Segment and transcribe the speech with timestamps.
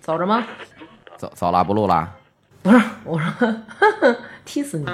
[0.00, 0.44] 走着吗？
[1.16, 2.16] 走走了，不录了。
[2.62, 3.60] 不是，我说呵
[4.00, 4.86] 呵 踢死你！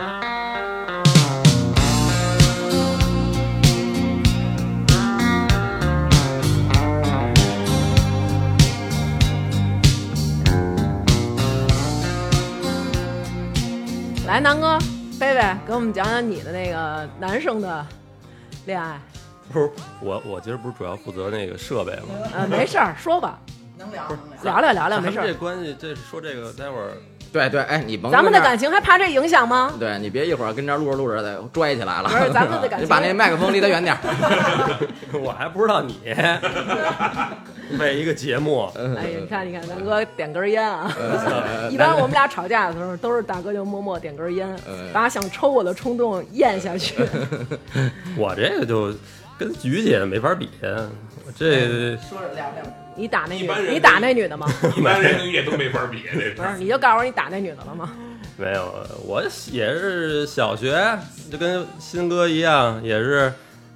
[14.26, 14.76] 来，南哥，
[15.18, 17.86] 贝贝，给我们讲讲你的那个男生的
[18.66, 19.00] 恋爱。
[19.52, 19.70] 不是
[20.00, 22.08] 我，我今儿不是主要负责那个设备吗？
[22.34, 23.38] 呃，没事儿，说吧，
[23.86, 24.60] 能聊能聊。
[24.60, 25.34] 聊聊聊聊，没事这。
[25.34, 26.92] 关系，这说这个，待会儿
[27.32, 29.74] 对对，哎，你甭咱们的感情还怕这影响吗？
[29.78, 32.08] 对你别一会儿跟这儿录着录着再拽起来了。
[32.08, 33.96] 不是咱们的感 情你把那麦克风离他远点。
[35.20, 35.98] 我还不知道你
[37.78, 40.90] 为一个节目，哎呀，你看，你看，南哥点根烟啊。
[40.96, 46.94] 呃一般我们俩吵架的时候，都是大哥就默默点根烟嗯，把想抽我的冲动咽下去。
[48.16, 48.94] 我这个就
[49.36, 52.62] 跟于姐没法比，我这说着聊聊，
[52.96, 54.46] 你打那女的，一般人你打那女的吗？
[54.76, 57.92] 一般人也都没法比，这不是，你就告诉我你打那女的了吗？
[58.36, 58.72] 没有，
[59.06, 60.98] 我也是小学
[61.30, 63.32] 就跟新哥一样，也是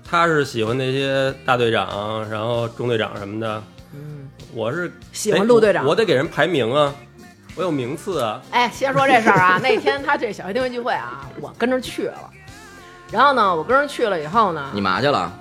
[0.09, 3.63] 他是喜欢那些大队长，然后中队长什么的，
[3.95, 6.95] 嗯，我是喜欢陆队长我得给人排名啊，
[7.55, 12.31] 我有名次啊，哎，先说这事儿啊，那天他这小学同学聚会啊，我跟着去了。
[13.11, 15.33] 然后呢，我跟着去了以后呢，你嘛去了？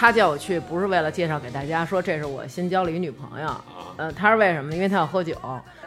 [0.00, 3.48] 他叫我去，不是为了介绍给大家说这是我新交了一女朋友，
[3.96, 4.72] 呃，他是为什么？
[4.72, 5.34] 因为他要喝酒，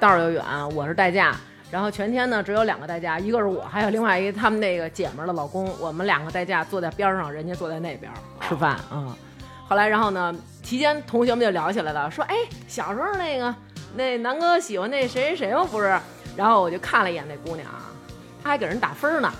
[0.01, 0.43] 道儿又远，
[0.75, 1.33] 我是代驾，
[1.71, 9.15] 然后全天呢只有两个代驾，一个是我，还有另外一个他们那个姐们儿的老公，我们两个代驾坐在边上，人家坐在那边儿吃饭啊、嗯
[9.69, 12.35] 后来然后呢，期间同学们就聊起来了，说哎，
[12.67, 13.55] 小时候那个
[13.95, 15.65] 那南哥喜欢那谁谁谁吗？
[15.71, 15.97] 不是？
[16.35, 17.87] 然后我就看了一眼那姑娘啊，
[18.43, 19.31] 他还给人打分儿呢。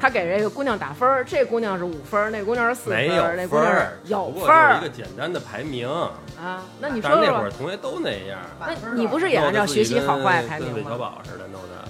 [0.00, 5.88] 他给这个姑娘打分儿，这姑娘是五分儿，那姑娘是四分没有儿，那姑娘是分儿，有过分儿就是一个简单的排名。
[5.88, 6.62] 啊。
[6.80, 10.98] 那你说但那，会儿同学都那样，那你不是也按照学习好坏排名跟韦小？
[10.98, 11.88] 宝似的弄的，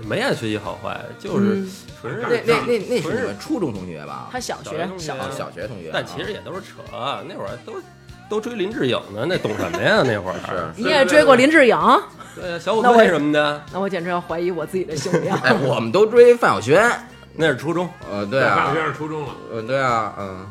[0.00, 4.28] 也没按学习好坏，就是嗯纯是那那那那是初中同学吧？
[4.30, 5.92] 他小学小学同学小哦，小学同学啊。
[5.94, 6.82] 但其实也都是扯，
[7.26, 7.72] 那会儿都
[8.28, 10.02] 都追林志颖呢，那懂什么呀？
[10.04, 11.78] 那会儿是你也追过林志颖，
[12.34, 15.32] 对呀，小虎队什么的，那我简直要怀疑我自己的性命。
[15.42, 16.90] 哎，我们都追范晓萱。
[17.36, 17.88] 那是初中。
[18.10, 20.46] 呃，对啊上初中了，呃，对啊，嗯，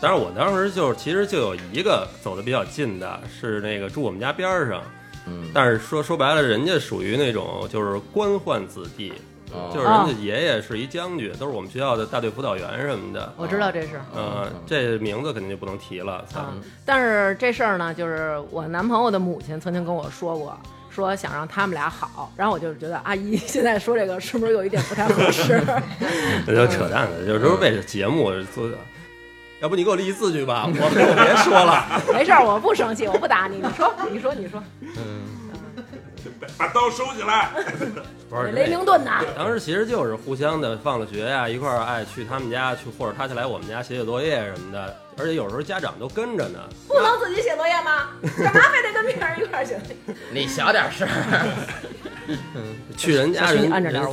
[0.00, 4.82] 但是我当时就是其实就有一个走的比较近的，是那个住我们家边儿上，
[5.26, 9.12] 嗯，但是说说白了，人家属于那种就是官宦子弟，
[9.52, 13.32] 哦就是人家爷爷是一将军，都是我们学校的大队辅导员什么的。
[13.36, 16.24] 我知道这是呃，这名字肯定就不能提了。
[16.30, 20.56] 操啊，但是这事儿呢，就是我男朋友的母亲曾经跟我说过。
[20.98, 25.62] 说想让他们俩好，然后我就觉得阿姨现在说这个是不是有一点不太合适？
[26.44, 28.76] 那就扯淡的，就是说为了节目做的。
[29.60, 31.86] 要不你给我立一字据吧，我我别说了。
[32.12, 33.58] 没事儿，我不生气，我不打你。
[33.58, 34.62] 你说，你说，你说，
[36.56, 37.50] 把刀收起来。
[38.28, 46.58] 不是雷明顿呐，当时其实就是互相的放了学呀、一块儿爱去他们家去，或者他去来我们家写写作业什么的，而且有时候家长都跟着呢。
[46.86, 48.10] 不能自己写作业吗？
[48.36, 49.80] 干嘛非得跟别人一块儿写？
[50.30, 51.48] 你小点声儿。
[52.98, 53.46] 去人家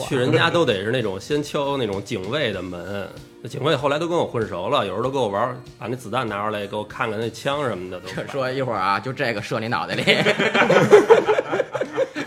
[0.08, 3.10] 去人家都得是那种先敲那种警卫的门，
[3.42, 8.08] 那警卫后来都跟我混熟了，有时候都跟我玩，把那子弹拿出来给我看看那枪什么的都。
[8.32, 10.04] 说一会儿啊，就这个射你脑袋里。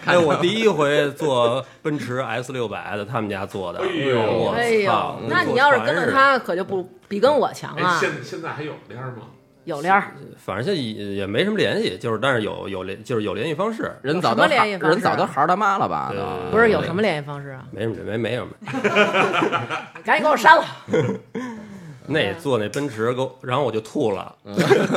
[0.08, 3.80] 还有我第一回坐奔驰 S 六百的，他们家坐的。
[3.80, 7.98] 哎呦我操，那你要是跟着，他，可就不比跟我强哎，啊。
[8.00, 9.24] 现现在还有链吗？
[9.64, 16.10] 有联儿，反正现在也也没什么联系，就是但是有有联，就是有联系方式，人早都有什么联系方式人早都孩儿他妈了吧？
[16.50, 17.64] 不是有什么联系方式啊？
[17.70, 18.48] 没什么没没什么。
[20.02, 20.64] 赶紧给我删了。
[22.08, 24.34] 那坐那奔驰给我，然后我就吐了，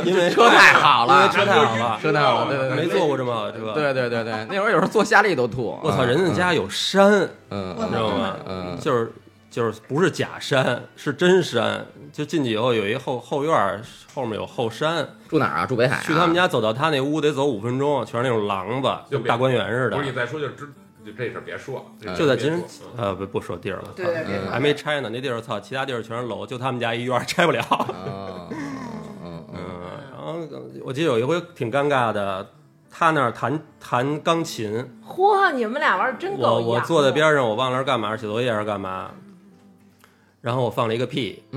[0.04, 3.74] 因为车太好了因为车太好了，车太好了对对对没坐过这么好的车。
[3.74, 5.78] 对对对对，那会儿有时候坐夏利都吐。
[5.84, 8.36] 我操，人家家有山，嗯，你知道吗？
[8.48, 9.12] 嗯就是
[9.50, 11.86] 就是不是假山，是真山。
[12.14, 13.82] 就进去以后有一后后院，
[14.14, 15.08] 后面有后山。
[15.30, 15.66] 住哪儿啊？
[15.66, 16.02] 住北海啊。
[16.06, 20.10] 去他们家走到他那屋得走五分钟，全是那种廊子，就大观园似的不是。
[20.10, 20.70] 你再说就知，
[21.06, 22.64] 就这事儿别说，这就在金
[22.98, 27.62] 呃不不说地儿了，对对对，还没拆呢，那地儿操，其他地儿全是楼，就他们家一院 拆不了。
[27.70, 28.56] 哦嗯
[29.24, 29.60] 嗯嗯，
[30.12, 30.36] 然后
[30.84, 32.48] 我记得有一回挺尴尬的，
[32.90, 39.12] 他那儿弹弹钢琴，嚯，你们俩玩儿真够我我坐在边上，我忘了是干嘛，写作业是干嘛，
[40.42, 41.44] 然后我放了一个屁，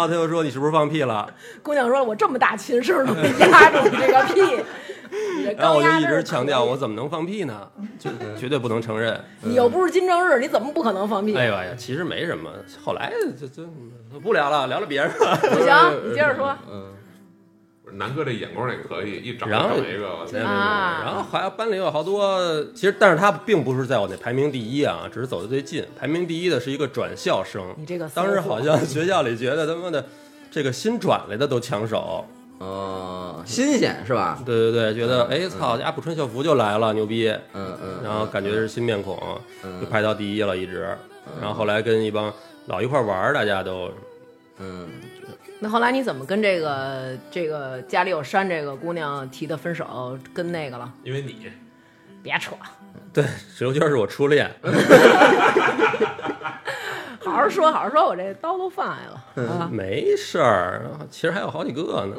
[0.00, 1.28] 后他就说你是不是放屁了？
[1.62, 4.62] 姑娘说：“我这么大亲声都没压住你这个屁。
[5.58, 7.68] 然后我就一直强调，我怎么能放屁呢？
[7.98, 9.20] 就 绝对不能承认。
[9.42, 11.36] 你又不是金正日，你怎么不可能放屁？
[11.36, 12.50] 哎呦哎呀，其实没什么，
[12.84, 13.64] 后来就就
[14.20, 15.36] 不聊了，聊聊别人吧。
[15.42, 15.74] 不行，
[16.08, 16.54] 你接着说。
[16.70, 16.92] 嗯，
[17.94, 25.84] 南哥这眼光也可以，一找然后找一个，我操没有没有没有啊然后还有班里有好多，其实但是他并不是在我那排名第一啊，只是走的最近。
[25.98, 30.04] 排名第一的是一个转校生，你这个当时好像学校里觉得他妈的
[30.50, 32.24] 这个新转来的都抢手，
[32.58, 34.40] 哦，新鲜是吧？
[34.44, 39.18] 对对对，觉得哎操，家不穿校服就来了，牛逼，嗯嗯，然后感觉是新面孔，
[39.62, 39.80] 嗯。
[39.80, 40.86] 就排到第一了，一直。
[41.40, 42.32] 然后后来跟一帮
[42.66, 43.90] 老一块玩，大家都
[44.58, 44.88] 嗯，
[45.62, 50.90] 那后来你怎么跟这个这个家里有山这个姑娘提的分手，跟那个了？
[51.04, 51.36] 因为你
[52.22, 52.52] 别扯，
[53.12, 54.50] 对石榴娟是我初恋，
[57.22, 59.68] 好好说，好好说，我这刀都放下了啊！
[59.70, 62.16] 没事儿，其实还有好几个呢。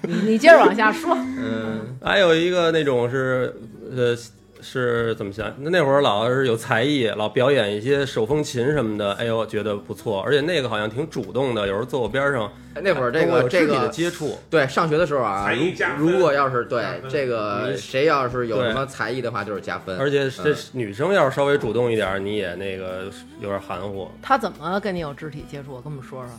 [0.02, 3.54] 你你接着往下说，嗯还有一个那种是
[3.94, 4.16] 呃
[4.64, 5.52] 是怎么想？
[5.58, 12.50] 那那会儿老是有才艺，老表演一些手风琴什么的，哎呦觉得不错，而且那个好像挺主动的，有时候坐我边上，
[12.82, 15.52] 那会儿这个这有肢体的个接触，对，上学的时候啊，
[15.98, 19.98] 如如果要是对这个谁要是有什么才艺的话，就是加分。
[19.98, 23.04] 而且这嗯女生要是稍微主动一点，你也那个
[23.40, 24.10] 有点含糊。
[24.22, 25.74] 他怎么跟你有肢体接触？
[25.80, 26.30] 跟我们说说。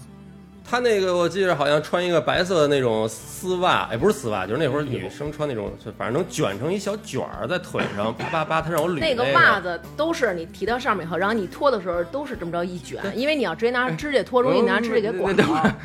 [0.67, 15.75] 她那个我记得好像穿一个白色的那种丝袜，哎，不是丝袜，就是那会儿女生穿那种，就反正能卷成一小卷儿在腿上， 叭叭叭，他让我捋那个个袜子都是你提到上面以后，然后你脱的时候都是这么着一卷，因为你要直接拿指甲脱，容易拿指甲给刮那等会儿了。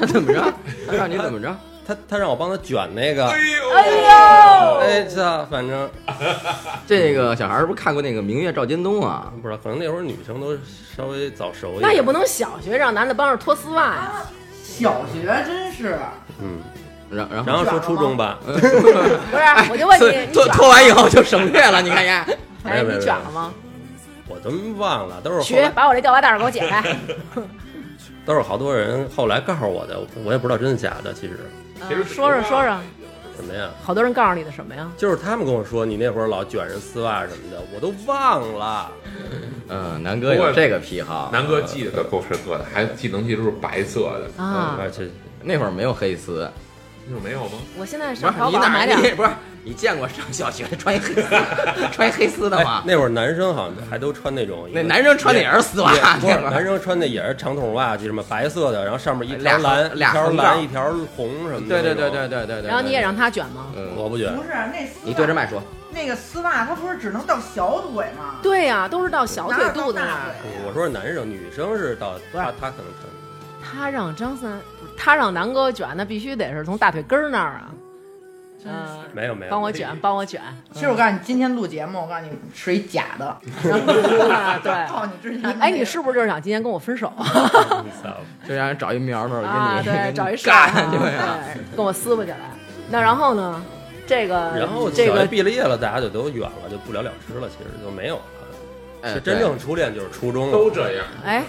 [0.00, 0.42] 他怎么着？
[0.86, 1.54] 他让你怎么着？
[1.86, 5.88] 她她让我帮他卷那个，哎呦，哎呦，哎，操，反正
[6.86, 9.32] 这个小孩儿是不是看过那个《明月照尖东》啊？
[9.42, 10.56] 不知道，可能那会儿女生都
[10.96, 11.82] 稍微早熟一点。
[11.82, 14.22] 那也不能小学让男的帮着脱丝袜呀。
[14.62, 15.98] 小学真是，
[16.40, 16.58] 嗯，
[17.10, 18.62] 然然然后说初中吧， 不是，
[19.70, 22.26] 我就问你，你脱卷脱完以后就省略了，你看看。
[22.64, 23.52] 哎，你卷了吗？
[24.26, 26.82] 我都忘了，都是后去把我这吊袜带儿给我解开。
[28.26, 31.12] 都是好多人后来告诉我的，我也不知道真的假的。
[31.12, 31.38] 其实
[31.88, 32.78] 其实嗯说说说说，
[33.36, 33.70] 什么呀？
[33.82, 34.88] 好多人告诉你的什么呀？
[34.96, 38.90] 就是他们跟我说你那会儿老卷人丝袜什么的，我都忘了。
[39.68, 41.30] 嗯，南哥有这个癖好。
[41.32, 45.08] 南哥记得够深刻的，还技能记都是白色的，啊，而且
[45.42, 46.48] 那会儿没有黑丝，
[47.08, 47.58] 那没有吗？
[47.78, 49.30] 我现在上淘你哪宝买点不是
[49.64, 51.22] 你见过上小学穿一黑丝
[51.90, 52.82] 穿一黑丝的哎吗？
[52.86, 61.68] 那会儿男生好像还都穿那种，那男生穿的也是丝袜不是那会儿男生穿的也是长筒袜，就什么白色的，然后上面一俩条蓝，一条蓝，一条红什么的。
[61.68, 62.68] 对对对对，对对对。
[62.68, 63.66] 然后你也让他卷吗？
[63.74, 64.42] 嗯，我不卷不。
[64.42, 68.36] 是那丝袜你对着麦说，那个丝袜，它不是只能到小腿吗？
[68.42, 70.34] 对呀，都是到小腿肚子那儿。
[70.66, 73.08] 我说是男生，女生是到他他可能穿。
[73.66, 74.60] 他让张三，
[74.94, 77.70] 他让南哥卷，那必须得是从大腿根儿那儿啊。
[78.64, 80.40] 嗯，没有没有，帮我卷，帮我卷。
[80.72, 84.72] 其实我告诉你，今天录节目，我告诉你是一假的，啊，对。
[84.88, 87.12] 靠你之前哎，你是不是就是想今天跟我分手
[88.48, 89.80] 就让人找一苗头啊？
[89.84, 92.38] 给你对，找一事干儿，对对，跟我撕巴起来。
[92.90, 93.62] 那然后呢？
[94.06, 98.22] 这个，然后这个毕了业了，大家就都远了，就不了了之了，其实就没有了。
[99.00, 100.52] 哎是真正初恋就是初中了。
[100.52, 101.42] 都这样，哎，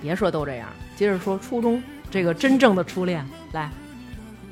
[0.00, 1.82] 别说都这样，接着说初中
[2.12, 3.68] 这个真正的初恋，来，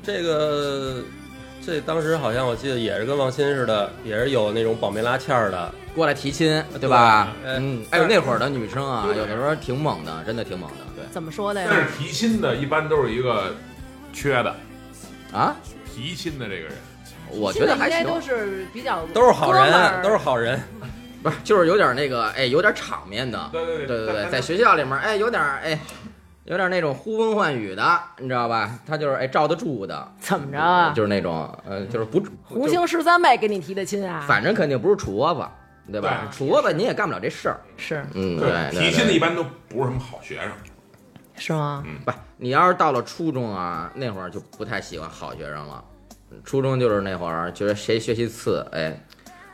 [0.03, 1.01] 这个
[1.65, 5.73] 这当时好像我记得也是跟王鑫似的，也是有那种保媒拉纤儿的。
[5.95, 7.33] 过来提亲，对吧？
[7.45, 11.05] 嗯，哎呦，那会儿的女生啊，有的时候挺猛的，真的挺猛的，对。
[11.11, 11.67] 怎么说的呀？
[11.69, 13.55] 但是提亲的一般都是一个
[14.11, 14.55] 缺的，
[15.31, 16.71] 啊，提亲的这个人，
[17.29, 17.99] 我觉得还行。
[17.99, 20.59] 应该，都是比较都是好人，都是好人。
[21.21, 23.87] 不是，就是有点那个，哎，有点场面的，对对对。
[23.87, 25.79] 对对，在学校里面，哎，有点哎，
[26.45, 28.77] 有点那种呼风唤雨的，你知道吧？
[28.85, 30.91] 他就是哎罩得住的，怎么着啊？
[30.93, 34.25] 就是那种呃，就是不红星十三妹给你提的亲啊？
[34.27, 36.29] 反正肯定不是杵窝子，对吧？
[36.31, 40.51] 杵窝子你也干不了这事儿，是嗯，对，提亲的一般都不是什么好学生，
[41.35, 41.81] 是吗？
[41.85, 45.83] 嗯不，你要是到了初中啊，那会儿就不太喜欢好学生了。
[46.43, 48.99] 初中就是那会儿觉得谁学习次，哎，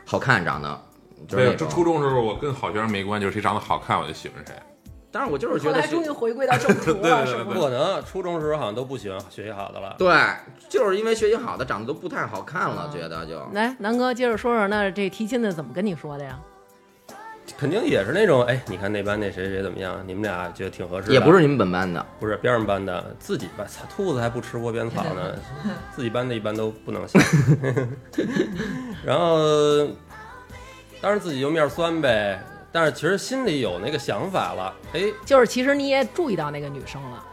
[0.04, 0.82] 好看长得，
[1.28, 4.54] 就是初中时候我跟好学生没关系，就是谁长得好看我就喜欢谁。
[5.12, 7.42] 当然我就是觉得学后来终于回归到正途了， 是？
[7.44, 9.94] 不可能，初中时候好像都不喜欢学习好的了。
[9.98, 10.14] 对，
[10.68, 16.38] 就是因为学习好的长得都不太好看了，嗯觉得就来，南哥接着说说，那这提亲的怎么跟你说的呀？
[17.58, 20.00] 肯定也是那种，哎，你看那班那谁谁怎么样？
[20.06, 21.12] 你们俩觉得挺合适的。
[21.12, 25.34] 也不是你们本班的，不是边上班的，自己班，操，兔子还不吃窝边草呢，
[25.90, 27.20] 自己班的一般都不能行。
[29.04, 29.84] 然后，
[31.00, 32.40] 当然自己就面酸呗，
[32.72, 34.74] 但是其实心里有那个想法了。
[34.92, 37.24] 哎，就是其实你也注意到那个女生了，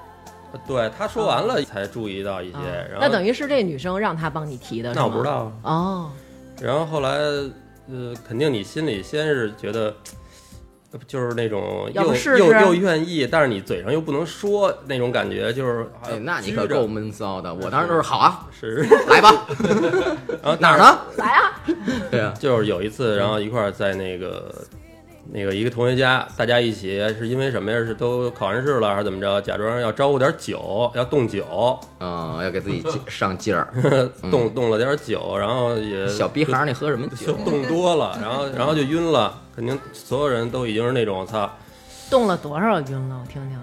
[0.67, 5.51] 对，他说完了才注意到一些，啊然后那等于是这女生让他帮你提的，那我不知道。
[5.63, 6.12] 哦。
[6.62, 9.94] 然后后来，呃，肯定你心里先是觉得，
[11.06, 17.53] 就是那种又又又愿意，但是你嘴上又不能说那种感觉，就是哎那你可够闷骚的。
[17.53, 18.77] 我当时就是好啊，是，
[19.08, 19.46] 来吧，
[20.41, 20.77] 然后哪儿？
[20.79, 21.00] 呢？
[21.17, 21.62] 来 啊！
[22.10, 24.51] 对啊，就是有一次，然后一块儿在那个
[25.29, 27.77] 那个一个同学家，大家一起是因为什么呀？
[27.79, 29.41] 是都考完试了还是怎么着？
[29.41, 33.67] 假装要招呼点酒，要冻酒，嗯，要给自己上劲儿。
[34.31, 37.34] 冻冻了点酒，然后也小逼孩儿，你喝什么酒？
[37.43, 41.50] 冻多了，然后然后就晕了，肯定所有人都已经是那种操，
[42.10, 43.22] 冻了多少晕了？
[43.22, 43.60] 我听听，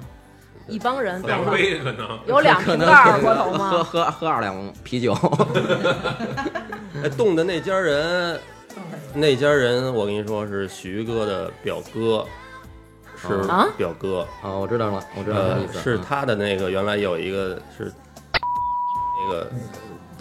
[0.68, 2.18] 一帮人冻两，杯可能。
[2.26, 3.70] 有两瓶盖儿锅头喝吗？
[3.84, 5.14] 喝喝二两啤酒。
[7.02, 8.38] 哎，冻的那家人，
[9.14, 12.24] 那家人我跟你说是徐哥的表哥，
[13.16, 15.78] 是啊表哥，啊，我知道了，我知道了呃意，思。
[15.80, 17.92] 是嗯他的那个原来有一个是
[19.28, 19.50] 那个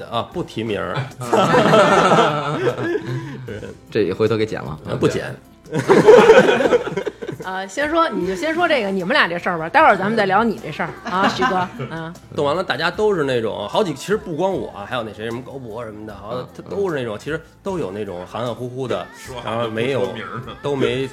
[0.09, 0.95] 啊，不提名儿，
[3.91, 5.35] 这回头给剪了，不剪。
[7.43, 20.13] 呃，先说你就先说这个你们俩这事儿吧，待会儿咱们再聊你这事儿啊，徐哥， 嗯，动完了，大家都是那种好几，其实不光我，还有那谁什么高博什么的，好像他都是那种，其实都有那种含含糊糊的，说然后没有
[20.61, 21.09] 都没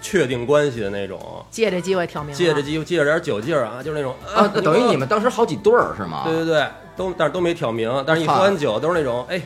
[0.00, 6.22] 确定关系的那种，借着机会挑明，借着机借着点酒劲儿啊，就是那种啊，等于你们当时好几对儿是吗？
[6.24, 6.66] 对对对，
[6.96, 9.40] 都但是都没挑明，但是一喝完酒都是那种，哎，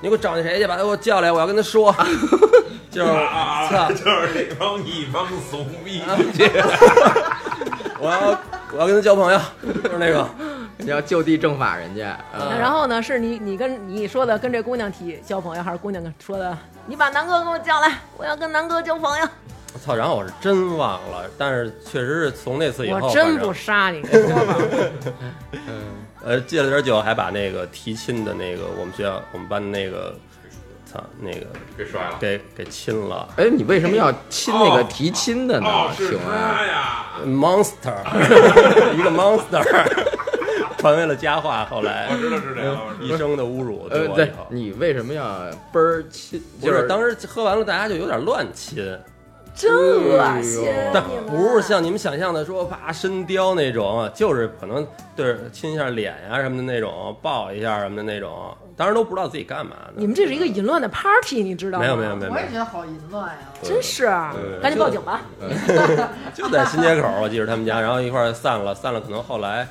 [0.00, 1.92] 你给我找那谁去，把他给我叫来，我要跟他说，
[2.96, 6.02] 就是啊，操， 就是这帮一帮怂逼，
[8.00, 8.38] 我要
[8.72, 9.38] 我要跟他交朋友，
[9.84, 10.26] 就是那个，
[10.78, 12.18] 你要就地正法人家。
[12.32, 13.02] 嗯然后呢？
[13.02, 16.56] 是你你跟你说的跟这姑娘提交朋友，还是姑娘跟说的？
[16.86, 19.28] 你把南哥给我叫来，我要跟南哥交朋友。
[19.74, 24.56] 我操，然后我是真忘了，但是确实是从那次以后，我真不杀你，说吧。
[26.24, 30.14] 呃，借了点酒，还把那个提亲的那个我们学校我们班的那个，
[30.96, 32.16] 操，那个给摔了。
[32.18, 35.90] 给给亲了哎，你为什么要亲那个提亲的呢哦，？
[35.96, 36.16] 是
[37.26, 37.96] ，，monster，
[38.96, 39.62] 一个 monster，
[40.78, 41.64] 传为了佳话。
[41.66, 45.24] 后来我知道是这个，我知道一生的侮辱对呃，对我以后，，你为什么要
[45.72, 46.42] 倍儿亲？
[46.60, 48.76] 就是当时喝完了，大家就有点乱亲，
[49.54, 50.68] 真恶心！
[50.92, 54.86] 但不是像你们想象的说啪深雕那种，就是可能
[55.16, 59.92] 对亲一下脸呀、什么的那种，抱一下什么的那种，当时都不知道自己干嘛呢。
[59.96, 61.84] 你们这是一个淫乱的 party，你知道吗？
[61.84, 63.38] 没有没有没有我，也觉得好淫乱呀。
[63.62, 65.22] 真是，对赶紧报警吧！
[66.34, 69.66] 就在新街口，我记着他们家，然后一块儿散了，散了，可能后来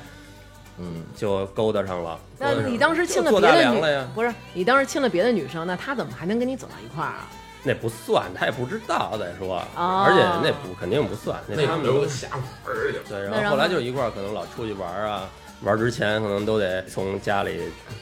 [0.78, 2.18] 嗯，就勾搭上了。
[2.38, 3.80] 那你当时亲了别的女，
[4.14, 7.26] 不是你当时亲了别的女生，那她怎么还能跟你走到一块儿啊？
[7.68, 12.28] 那不算，他也不知道再说，哦而且那不肯定不算，那那他们留个下
[12.64, 12.98] 本儿去。
[13.08, 15.22] 对，然后然后后来就一块儿，可能老出去玩儿啊，
[15.62, 17.60] 玩之前可能都得从家里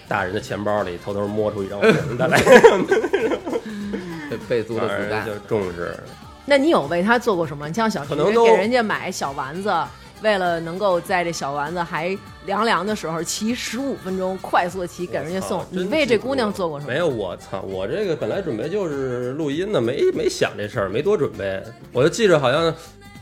[0.08, 2.38] 大人的钱包里偷偷摸出一张红的来，
[4.30, 5.32] 被被租的子弹就。
[5.46, 5.96] 重视。
[6.44, 7.66] 那你有为他做过什么？
[7.68, 9.72] 你像小学可能都给人家买小丸子，
[10.20, 16.92] 为了能够在这小丸子还凉凉的时候骑十五分钟快速骑给人家送，你为这姑娘做过什么？
[16.92, 17.62] 没有，我操！
[17.62, 21.62] 我这个本来准备就是录音的，没没想这事儿，没多准备。
[21.92, 22.74] 我就记着好像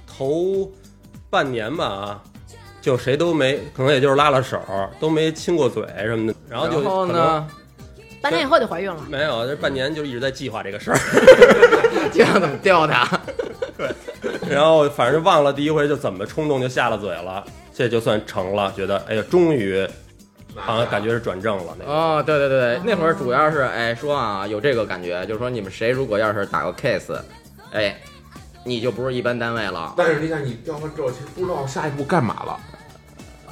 [0.06, 0.68] 头
[1.30, 2.22] 半年吧啊，
[2.82, 4.60] 就谁都没，可能也就是拉拉手，
[5.00, 6.34] 都没亲过嘴什么的。
[6.50, 7.48] 然后就然后可能呢，
[8.20, 9.00] 半年以后就怀孕了。
[9.08, 10.98] 没有，这半年就一直在计划这个事儿。
[12.12, 13.08] 计划怎么吊他？
[14.50, 19.88] 然后反正忘了第一回就怎么冲动就下了嘴了，这就算成了，觉得哎呀，终于
[20.56, 21.90] 好像感觉是转正了那个。
[21.90, 27.16] 哦，对对对对，那会儿主要是哎说啊，有这个感觉，就是说你们谁如果要是打个 case，
[27.72, 27.96] 哎，
[28.64, 32.60] 你就不是一般单位了但是你看，你调完之后，其实不知道下一步干嘛了。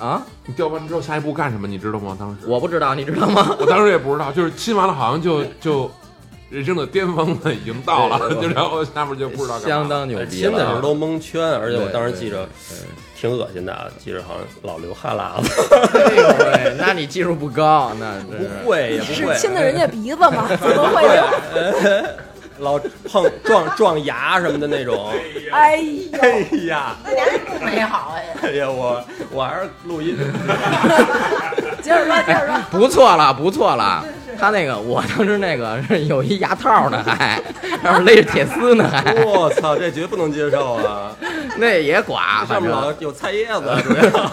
[0.01, 0.23] 啊！
[0.47, 2.17] 你掉完之后下一步干什么，你知道吗？
[2.19, 3.55] 当时我不知道，你知道吗？
[3.61, 5.91] 我当时也不知道，就是亲完了，好像就就
[6.49, 10.81] 人生的巅峰了，已经到了，就然后下面就不知道干嘛相当牛逼亲的时候。
[10.81, 12.49] 都蒙圈，而且我对对当时记着
[13.15, 15.51] 挺恶心的啊，记着好像老流哈喇子。
[15.99, 20.49] 哎呦喂，那你技术不高，那不会也不会，是亲的人家鼻子吗？
[20.49, 22.05] 怎么会有？
[22.61, 22.79] 老
[23.11, 25.11] 碰撞撞牙什么的那种。
[25.53, 26.29] 哎呀，哎
[26.67, 28.25] 呀，那你还是不美好哎。
[28.43, 30.17] 哎呀，我我还是录音。
[31.83, 32.57] 接 着说，接着说。
[32.71, 34.05] 不错了，不错了。
[34.39, 37.43] 他那个，我当时那个是有一牙套呢，还
[37.83, 41.13] 上面勒着铁丝呢，还我操，这绝不能接受啊！
[41.59, 44.31] 那也刮，上反正面老有菜叶子， 主要。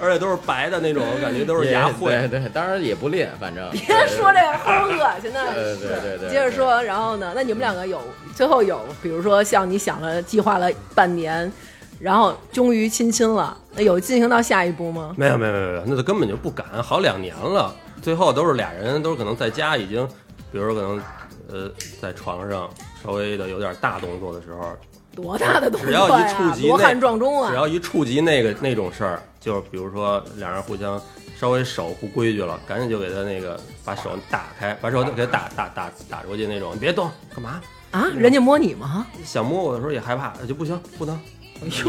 [0.00, 2.28] 而且都是白的那种，感觉都是牙对灰。
[2.28, 5.52] 对，当然也不裂，反正别说这个，齁恶心的。
[5.52, 7.32] 对对对对，接着说，然后呢？
[7.34, 8.00] 那你们两个有
[8.34, 11.50] 最后有，比如说像你想了计划了半年，
[11.98, 15.14] 然后终于亲亲了，那有进行到下一步吗？
[15.16, 20.06] 没有没有没有没有，那就根本就不敢，好两年了，最后都是俩人都是可能在家已经，
[20.50, 21.02] 比如说可能
[21.50, 22.68] 呃在床上
[23.04, 24.72] 稍微的有点大动作的时候，
[25.14, 27.50] 多大的动作只要一触及罗那汉撞钟啊！
[27.50, 31.00] 只要一触及那个那种事儿，就是比如说两人互相
[31.38, 37.60] 稍微手不规矩了，赶紧就给他那个把手打开，把手给他打打打打出去那种，你别动，干嘛？
[37.90, 39.06] 啊，人家摸你吗？
[39.24, 41.18] 想摸我的时候也害怕，就不行，不能。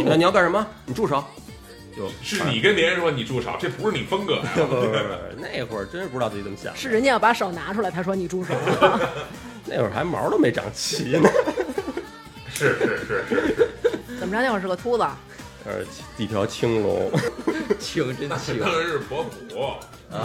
[0.05, 0.65] 那你要干什么？
[0.86, 1.24] 你住手！
[1.96, 4.98] 就是你跟别人说你住手，这不是你风格呀、 不不不不，
[5.38, 6.79] 那会儿真是不知道自己怎么想的。
[6.79, 8.53] 是人家要把手拿出来，他说你住手。
[9.65, 11.29] 那会儿还毛都没长齐呢，
[12.50, 13.70] 是是是是，
[14.20, 14.41] 怎么着？
[14.41, 15.05] 那会儿是个秃子，
[15.65, 15.84] 呃，
[16.18, 17.12] 一条青龙，
[17.80, 19.30] 青真青当，然是伯虎。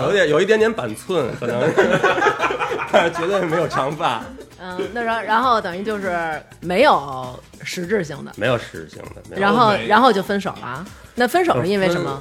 [0.03, 2.01] 有点有一点点板寸，可能是，
[2.91, 4.25] 但是绝对没有长发，
[4.59, 9.23] 嗯，那然然后等于就是没有实质性的，没有实质性的。
[9.31, 10.85] 没有然后然后就分手了。
[11.15, 12.21] 那分手是因为什么？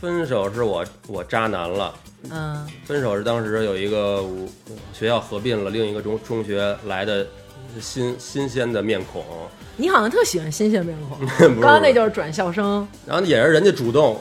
[0.00, 1.94] 分手是我我渣男了。
[2.30, 4.48] 嗯，分手是当时有一个我
[4.94, 7.26] 学校合并了另一个中中学来的
[7.78, 9.22] 新新鲜的面孔，
[9.76, 11.18] 你好像特喜欢新鲜面孔，
[11.60, 12.86] 刚刚那就是转校生。
[13.06, 14.20] 然后也是人家主动，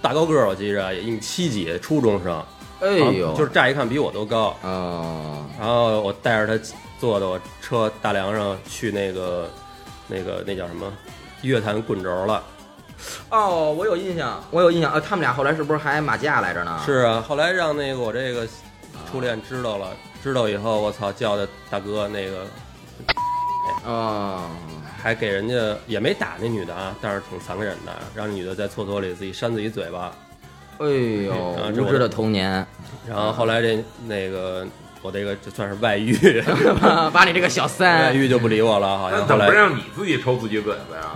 [0.00, 2.42] 大高个儿我记着也一米七几，初中生，
[2.80, 4.56] 哎呦，就是乍一看比我都高。
[4.62, 6.64] 哦，然后我带着他
[6.98, 9.50] 坐的我车大梁上去那个
[10.06, 10.92] 那个那叫什么
[11.42, 12.42] 乐坛滚轴了。
[13.28, 16.80] 哦，我有印象，我有印象，呃，他们俩后来是不是还马甲来着呢？
[16.86, 18.46] 是啊，后来让那个我这个
[19.10, 19.88] 初恋知道了，
[20.22, 22.46] 知道以后我操叫的大哥那个
[23.84, 24.42] 哦，
[25.00, 25.54] 还给人家
[25.86, 30.12] 也没打那女的啊，但是挺残忍的，让那女的在厕所里自己扇自己嘴巴。
[30.78, 32.66] 哎呦，啊这我无知的童年，
[33.08, 34.66] 然后后来这那个
[35.00, 36.42] 我这个就算是外遇，
[37.12, 41.12] 把你这个小三外，遇就不理我了，好像后来怎么不让你自己抽自己嘴巴呀？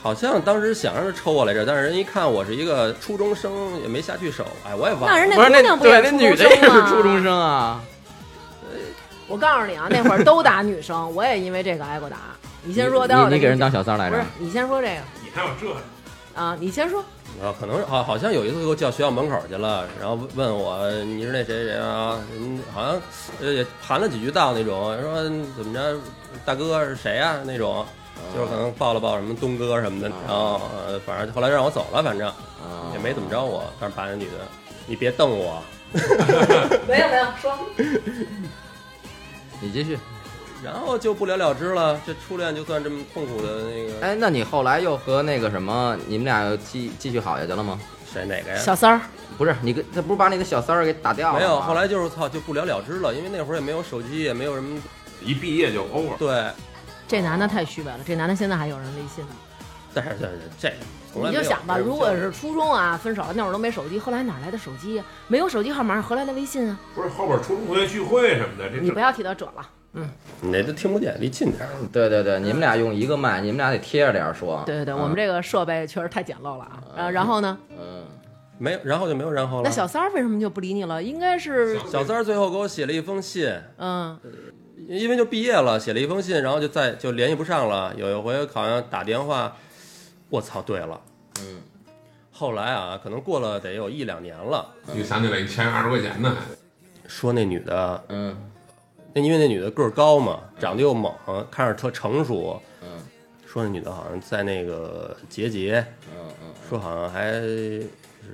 [0.00, 5.08] 好像当时想让他抽我来着，但是人一看我是一个初中生，也没下去手，哎，我也忘了。
[5.08, 7.22] 那人不是那姑娘不对那也是女的也是初中。
[7.22, 7.80] 生啊，
[9.26, 12.16] 我告诉你啊，那会儿都打女生，我也因为这个挨过打。
[12.62, 14.28] 你先说，待会儿你你给人当小三来着不是？
[14.38, 16.40] 你先说这个你还有这？
[16.40, 17.04] 啊，你先说。
[17.42, 22.18] 啊，可能是好，好像有一次给我叫学校门口去了，然后问我你是那谁谁啊？
[22.36, 23.00] 嗯，好像
[23.40, 25.22] 呃也盘了几句道那种，说
[25.56, 25.96] 怎么着，
[26.44, 27.86] 大哥是谁啊、那种，
[28.34, 32.34] 就是可能报了报什么东哥什么的，然后呃反正后来让我走了，反正啊
[32.92, 34.32] 也没怎么着我，但是把那女的，
[34.86, 35.62] 你别瞪我，
[36.88, 37.56] 没有没有，说。
[39.60, 39.98] 你继续。
[40.64, 47.78] 然后就不了了之了，这初恋就算这么痛苦的那个哎，那你后来又和那个什么，你们俩又继继续好下去了吗？
[48.12, 48.58] 谁哪个呀？
[48.58, 49.00] 小三儿，
[49.36, 51.38] 不是，你跟他不是把你的小三儿给打掉了吗？
[51.38, 54.80] 没有，后来就是操就不了了之了，因为那会儿也没有手机，也没有什么
[55.22, 56.16] 一毕业就 over。
[56.18, 56.50] 对，
[57.06, 58.00] 这男的太虚伪了。
[58.04, 59.30] 这男的现在还有人微信呢。
[59.94, 60.74] 但是这这
[61.12, 65.04] 从来没有你就想吧，没有如果是初中啊，分手了那会儿都没手机，后来哪来的手机呀？
[65.28, 66.78] 没有手机号码，何来的微信啊？
[66.94, 69.68] 不是后边初中同学聚会什么的，这你不要提到这了。
[70.40, 71.68] 你那都听不见，离近点儿。
[71.92, 74.62] 对对对，你们俩用一个麦，你们俩得贴着点儿说。
[74.64, 76.82] 对对对，嗯我们这个设备确实太简陋了啊。
[76.96, 78.04] 呃，然后呢，嗯，
[78.58, 79.62] 没有，然后就没有然后了。
[79.64, 81.02] 那小三儿为什么就不理你了？
[81.02, 84.18] 应该是，小三儿最后给我写了一封信，嗯，
[84.86, 87.92] 因为就毕业了，写了一封信，然后就再就联系不上了。
[87.96, 89.56] 有一回好像打电话，
[90.30, 91.00] 我操，对了，
[91.40, 91.60] 嗯，
[92.30, 96.36] 后来啊，可能过了得有一两年了，你想起来你欠二十块钱呢，
[97.08, 98.36] 说那女的，嗯
[99.12, 101.12] 那因为那女的个儿高嘛，长得又猛，
[101.50, 102.88] 看着特成熟，嗯
[103.46, 107.86] 说那女的好像在那个结节，嗯嗯，说好像还是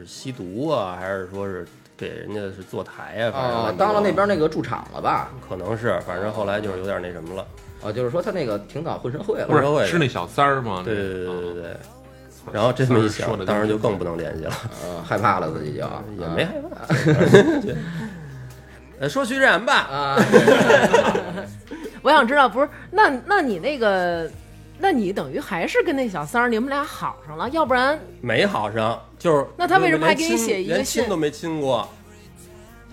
[0.04, 1.64] 吸毒啊，还是说是
[1.96, 5.30] 给人家是坐台啊，反正啊，当了那边那个驻场了吧？
[5.48, 7.46] 可能是，反正后来就是有点那什么了。
[7.82, 9.46] 啊，就是说他那个挺早混社会了。
[9.46, 10.82] 不社会是是那小三儿吗？
[10.84, 11.76] 对对对对对。
[12.52, 14.52] 然后这么一想，当时就更不能联系了，
[14.84, 15.78] 嗯，害怕了自己就
[16.20, 16.92] 也没害怕。
[19.04, 20.16] 呃，说徐志然吧，啊，
[22.00, 24.30] 我想知道，不是那那你那个，
[24.78, 31.86] 那你等于还是跟那小三儿你们俩好上了，要不然没好上，就是那他为什么还给你写一个连信亲都没亲过？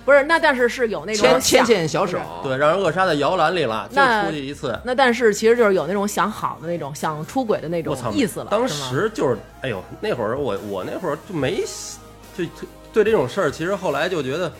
[0.03, 2.19] 不是那但是是有那种牵牵想牵小手。
[2.43, 4.77] 对，让人扼杀在摇篮里了，就那出去一次。
[4.83, 11.63] 那但是其实就是有那种想好的那种想出轨的那种我操，意思了，当是吗时就是，哎呦，那会儿我我那会儿就没
[12.35, 12.43] 就
[12.91, 14.51] 对这种事儿，其实后来就觉得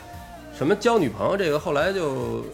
[0.58, 2.46] 什么交女朋友这个，后来就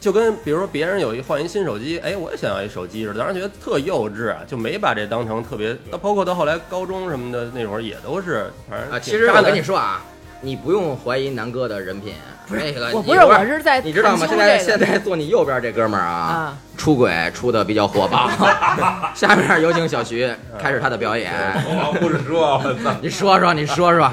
[0.00, 5.76] 就跟比如说别人有一换一新手机，哎，我也想要一手机似的，当时觉得特幼稚啊，就没把这当成特别。
[5.90, 10.04] 那包括到后来高中什么的那会儿也都是，反正啊，其实我跟你说啊，
[10.40, 12.14] 你不用怀疑南哥的人品，
[12.50, 14.26] 这个我不是，你我是在你知道吗？
[14.26, 18.30] 现在现在坐你右边这哥们儿啊，啊，出轨出的比较火爆。
[19.14, 21.32] 下面有请小徐开始他的表演。
[21.66, 22.62] 我不是说，
[23.02, 24.12] 你说说，你说说，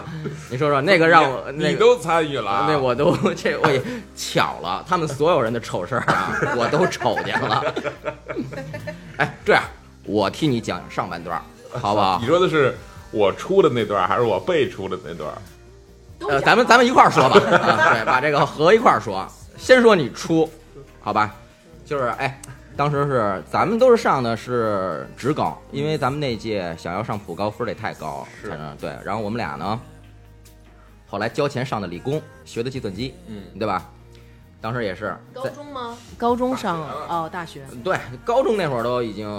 [0.50, 1.52] 你说说那个让我。
[1.52, 3.82] 你都参与了啊，那我都这我也
[4.16, 7.74] 巧了，他们所有人的丑事儿啊，我都瞅见了。
[9.18, 9.64] 哎，这样
[10.04, 12.28] 我替你讲上半段儿，好不好你？
[12.28, 12.76] 说的是
[13.12, 15.32] 我出的那段，还是我被出的那段？
[16.30, 19.28] 呃，咱们咱们一块儿说吧， 啊，对，把这个合一块儿说。
[19.58, 20.50] 先说你出，
[21.00, 21.34] 好吧？
[21.86, 22.40] 就是哎，
[22.76, 28.94] 当时是咱们都是上的是职高，因为咱们那届想要上普高分得太高是才能对。
[29.04, 29.80] 然后我们俩呢，
[31.08, 33.90] 后来交钱上的理工，学的计算机，嗯，对吧？
[34.62, 35.96] 当时也是高中吗？
[36.18, 37.64] 高中上哦，大学。
[37.84, 39.30] 对高中那会儿都已经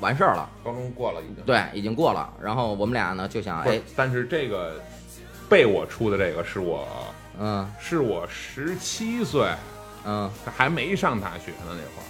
[0.00, 1.44] 完事儿了，高中过了已经。
[1.44, 2.32] 对，已经过了。
[2.40, 4.80] 然后我们俩呢就想，哎，但是这个
[5.48, 6.86] 被我出的这个是我
[7.38, 9.48] 嗯是我十七岁，
[10.04, 12.06] 嗯，还没上大学呢那会儿，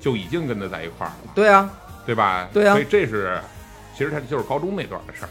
[0.00, 1.70] 就已经跟他在一块儿了，对啊，
[2.04, 2.48] 对吧？
[2.52, 3.40] 对啊所以这是
[3.96, 5.28] 其实他就是高中那段的事儿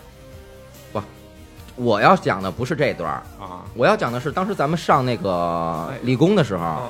[1.78, 3.24] 我要讲的不是这段儿。
[3.40, 3.64] 啊。
[3.76, 6.90] 我要讲的是，当时咱们上那个哎理工的时候，啊，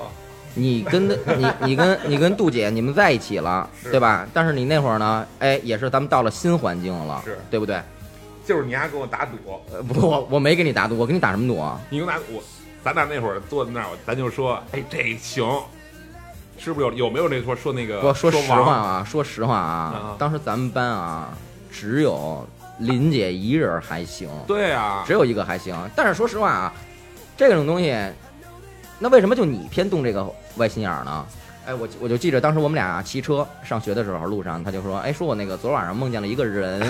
[0.56, 4.28] 你跟 你你跟你跟杜姐你们在一起了，对吧？
[4.34, 7.80] 但是你那会儿呢，哎，也是咱们到了新环境了，是对不对？
[8.46, 9.38] 就是你还跟我打赌，
[9.72, 11.80] 呃，不，我我没跟你打赌，我跟你打什么赌啊？
[11.90, 12.42] 你跟我打赌，
[12.84, 15.46] 咱俩那会儿坐在那儿，咱就说，哎，这行，
[16.58, 21.30] 是不是有有没有那说说那个我说实话啊，说实话啊啊，当时咱们班啊，
[21.72, 22.48] 只有
[22.80, 25.76] 林姐一人还行，对啊，只有一个还行。
[25.96, 26.74] 但是说实话啊，
[27.38, 27.96] 这种东西，
[29.00, 30.28] 那为什么就你偏动这个
[30.58, 31.26] 歪心眼儿呢？
[31.66, 36.82] 哎，我我就记着当时我们俩骑车上学的时候，路上他就说，哎，说我那个昨晚上梦见了一个人，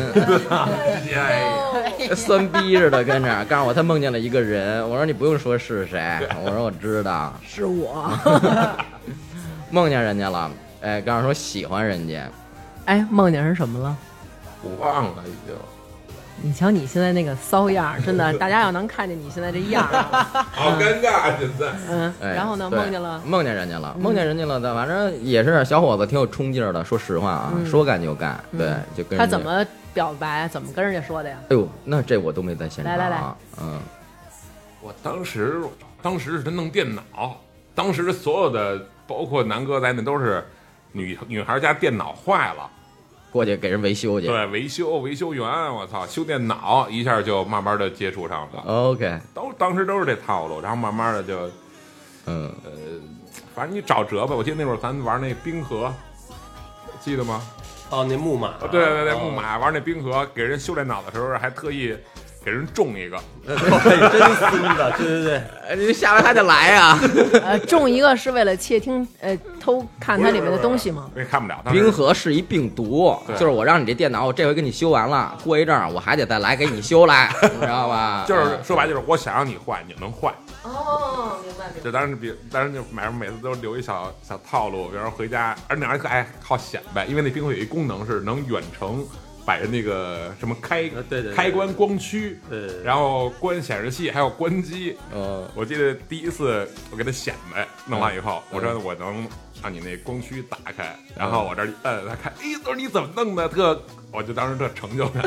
[1.13, 4.81] 哎， 酸逼似的跟着，告诉我他梦见了一个人。
[4.89, 8.11] 我说你不用说是谁，我说我知道， 是我。
[9.69, 10.49] 梦见人家了。
[10.81, 12.29] 哎，告诉说喜欢人家，
[12.85, 13.95] 哎，梦见是什么了？
[14.63, 15.55] 我忘了已经，
[16.43, 19.83] 你瞧你现在那个骚样儿，真的，大家要能看见你现在这样
[20.51, 21.71] 好尴尬，现在。
[21.89, 26.83] 嗯，哎，然后呢，梦见了，梦见人家了，梦见人家了，的反正也是小伙子，挺有冲劲儿的。
[26.83, 29.39] 说实话啊，嗯说干就干，对，就跟他怎？
[29.39, 30.47] 么表白？
[30.47, 31.37] 怎么跟人家说的呀？
[31.49, 32.97] 哎呦，那这我都没在现场啊。
[32.97, 33.23] 来来来
[33.61, 33.79] 嗯，
[34.81, 35.61] 我当时
[36.01, 37.37] 当时是他弄电脑，
[37.75, 40.43] 当时所有的包括南哥在内都是
[40.91, 42.69] 女女孩家电脑坏了，
[43.31, 44.27] 过去给人维修去。
[44.27, 51.49] 对，维修维修员，我操，修电脑一下就慢慢的接触上了，OK，都当时都是这套路，然后慢慢的就
[52.25, 52.71] 嗯呃，
[53.55, 54.35] 反正你找辙吧。
[54.35, 55.93] 我记得那会儿咱玩那冰河，
[56.99, 57.41] 记得吗？
[57.89, 61.95] 哦，那木马，啊对对对，哦木马玩那冰河，给人修电脑的时候还特意
[62.43, 63.55] 给人种一个，对，
[64.09, 66.99] 真孙子，对对对，哎你下回还得来啊。
[67.45, 71.07] 呃，中一个是为了窃听，呃，偷看它里面的东西吗？
[71.15, 71.61] 因为看不了。
[71.63, 78.25] 当时冰河是一病毒，对就是我让你这电脑，我这回给你修完了，过一阵儿我还得再来给你修来，你知道吧？
[78.27, 80.33] 就是说白了就是我想让你坏，你就能坏。
[80.63, 89.05] 哦，明白明就当时比当时就买每次都留一小小套路，比如说回家，而那玩意儿爱好显摆，因为那冰河有一功能是能远程
[89.45, 94.97] 摆着那个什么开呃对对对开关光驱，对然后关显示器还有关机。
[95.11, 99.27] 呃，我记得第一次我给他显摆弄完以后，嗯我说我能
[99.61, 103.47] 让你那光驱打开，然后我这一摁，他看，哎，他说你怎么弄的？
[103.49, 103.79] 特，
[104.11, 105.23] 我就当时特成就感。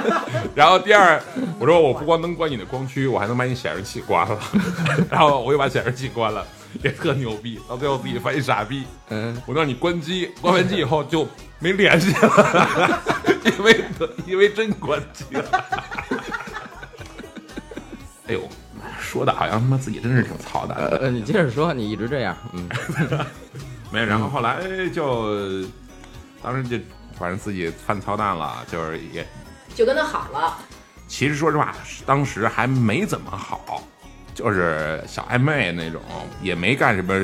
[0.54, 1.20] 然后第二，
[1.58, 4.38] 我说我不光能关你的光驱，我还能把你显示器关了，
[5.10, 6.46] 然后我又把显示器关了，
[6.82, 7.58] 也特牛逼。
[7.68, 11.26] 到最后自己发现傻逼，嗯，我让你关机，关完机以后就
[11.58, 13.02] 没联系了，
[13.56, 13.84] 因为
[14.26, 15.64] 因为真关机了。
[18.26, 18.48] 哎呦，
[19.00, 20.98] 说的好像他妈自己真是挺操蛋的。
[20.98, 22.68] 呃，你接着说，你一直这样，嗯，
[23.90, 24.58] 没有，然后后来
[24.92, 25.64] 就，
[26.42, 26.78] 当时就
[27.18, 29.26] 反正自己犯操蛋了，就是也，
[29.74, 30.58] 就跟他好了。
[31.06, 33.82] 其实说实话，当时还没怎么好，
[34.34, 36.02] 就是小暧昧那种，
[36.42, 37.14] 也没干什么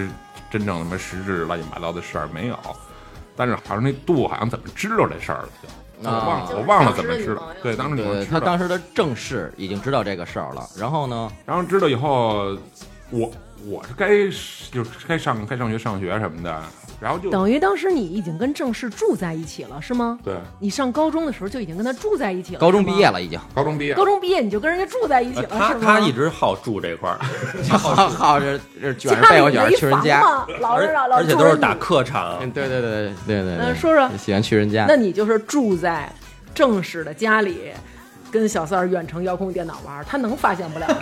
[0.50, 2.58] 真正什么实质乱七八糟的事儿，没有。
[3.37, 5.68] 但是好像那度好像怎么知道这事儿了，就
[6.04, 7.62] 我忘了，我忘了怎么知道当时的女朋友。
[7.62, 12.56] 对，当时女朋友对知道，他当时的正室已经知道这个事儿了，然后呢，然后知道以后，
[13.10, 13.30] 我
[13.66, 14.08] 我是该
[14.70, 16.62] 就是该上该上学上学什么的，
[17.04, 20.18] 然后就等于当时你已经跟郑氏住在一起了，是吗？
[20.24, 22.58] 对你上高中的时候就已经跟他住在一起了。
[22.60, 25.80] 高中毕业了已经，高中毕业高中毕业你就跟人家住在一起了，他是吗？
[25.84, 27.18] 他一直好住这块儿，
[27.76, 30.46] 好好这这卷着家被窝卷去人家，吗？
[30.60, 36.10] 老是老老而且都是打客场嗯，，对对对对对对说说喜欢去人家那，你就是住在
[36.54, 37.70] 正室的家里，
[38.34, 40.96] 跟小三儿远程遥控电脑玩儿，他能发现不了吗？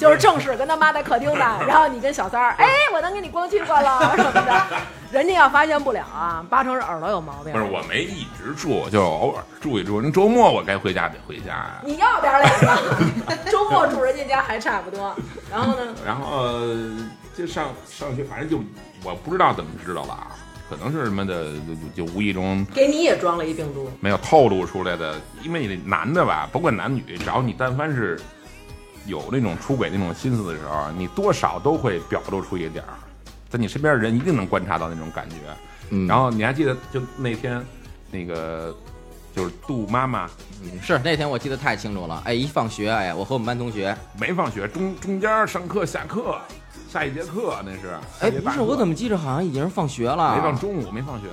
[0.00, 4.66] 就是正式跟他妈在客厅呢，然后你跟小三儿，哎，我能给你光驱关了什么的，
[5.10, 7.52] 人家要发现不了啊，八成是耳朵有毛病。
[7.52, 10.00] 不是，我没一直住，就偶尔住一住。
[10.00, 11.82] 那周末我该回家得回家呀。
[11.84, 12.78] 你要点脸吧，
[13.50, 15.14] 周末住人家家还差不多。
[15.50, 15.94] 然后呢？
[16.06, 16.90] 然后呃
[17.36, 18.58] 就上上学，反正就
[19.04, 20.28] 我不知道怎么知道了啊，
[20.72, 21.52] 可能是什么的，
[21.94, 23.90] 就就无意中给你也装了一病毒。
[24.00, 28.18] 没有透露出来的，因为你男的吧，不管男女，只要你但凡是
[29.04, 32.96] 有那种出轨那种心思的时候，你多少都会表露出一点儿，
[33.50, 35.36] 在你身边的人一定能观察到那种感觉。
[35.90, 37.62] 嗯，然后你还记得，就那天
[38.10, 38.74] 那个
[39.36, 40.26] 就是杜妈妈
[40.80, 42.22] 是那天我记得太清楚了。
[42.24, 46.38] 哎，一放学，哎，我和我们班同学，没放学，中中间上课下课，
[46.92, 47.98] 下一节课那是。
[48.20, 50.36] 哎，不是，我怎么记着好像已经是放学了？
[50.36, 51.26] 没放中午，没放学，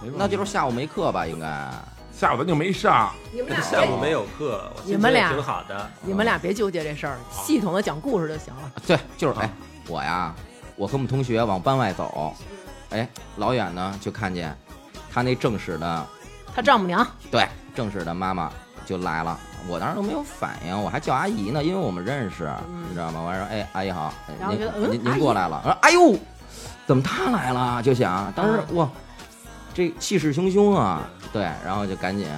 [0.00, 1.26] 没那就是下午没课吧？
[1.26, 1.68] 应该。
[2.12, 5.90] 下午咱就没上，你们俩 下午没有课，你们俩挺好的。
[6.02, 8.70] 你们俩别纠结这事儿，系统的讲故事就行了。
[8.86, 9.50] 对，就是哎，
[9.88, 10.32] 我呀，
[10.76, 12.32] 我和我们同学往班外走，
[12.90, 14.56] 哎，老远呢就看见
[15.12, 16.06] 他那正室的，
[16.54, 18.52] 他丈母娘对，正室的妈妈
[18.86, 19.36] 就来了。
[19.68, 22.50] 我当时都没有反应，我还叫阿姨呢，因为我们认识，
[22.88, 23.20] 你知道吗？
[23.20, 25.60] 我还说，哎，阿姨好，然后觉得嗯您您过来了。
[25.64, 26.18] 我说，哎呦，
[26.86, 27.82] 怎么他来了？
[27.82, 28.88] 就想当时哇，
[29.72, 32.28] 这气势汹汹啊，对，然后就赶紧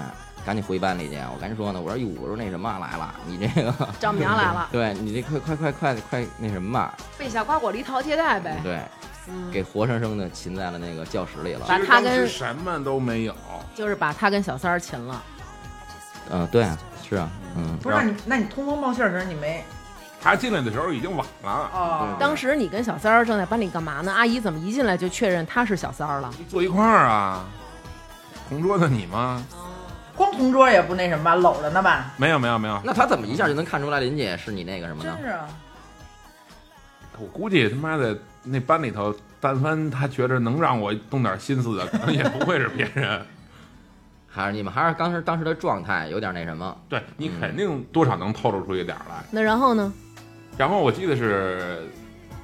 [0.45, 1.17] 赶紧回班里去。
[1.33, 8.61] 我赶紧说呢，我说哟，我说那什么来了，你这个，丈母娘来了， 对你这快快快快快那什么吧，备下瓜果梨桃接待呗。
[8.63, 8.81] 对，
[9.29, 11.67] 嗯，给活生生的擒在了那个教室里了。
[11.67, 13.35] 把他跟什么都没有。
[13.75, 15.23] 就是把他跟小三儿擒了。
[16.31, 19.63] 嗯，对啊，是啊，嗯，不是，那你那你通风报信儿的时候你没
[20.23, 22.17] 他进来的时候已经晚了，哦？
[22.19, 24.11] 当时你跟小三儿正在班里干嘛呢？
[24.11, 26.31] 阿姨怎么一进来就确认他是小三儿了？
[26.49, 27.45] 坐一块儿啊。
[28.49, 29.45] 同桌的你吗？
[30.17, 32.13] 光同桌也不那什么吧，搂着呢吧？
[32.17, 35.27] 没有没有没有，那他怎么一下就能看出来林姐是你那个什么呢真？
[35.27, 35.47] 是啊，
[37.19, 43.27] 我估计他妈的那班里头，但凡他觉着能让我动点心思的，可能也不会是别人。
[44.35, 46.77] 还是你们还是当时当时的状态有点那什么？
[46.89, 49.25] 对你肯定多少能透露出一点儿来。
[49.31, 49.93] 那然后呢？
[50.59, 51.83] 然后我记得是，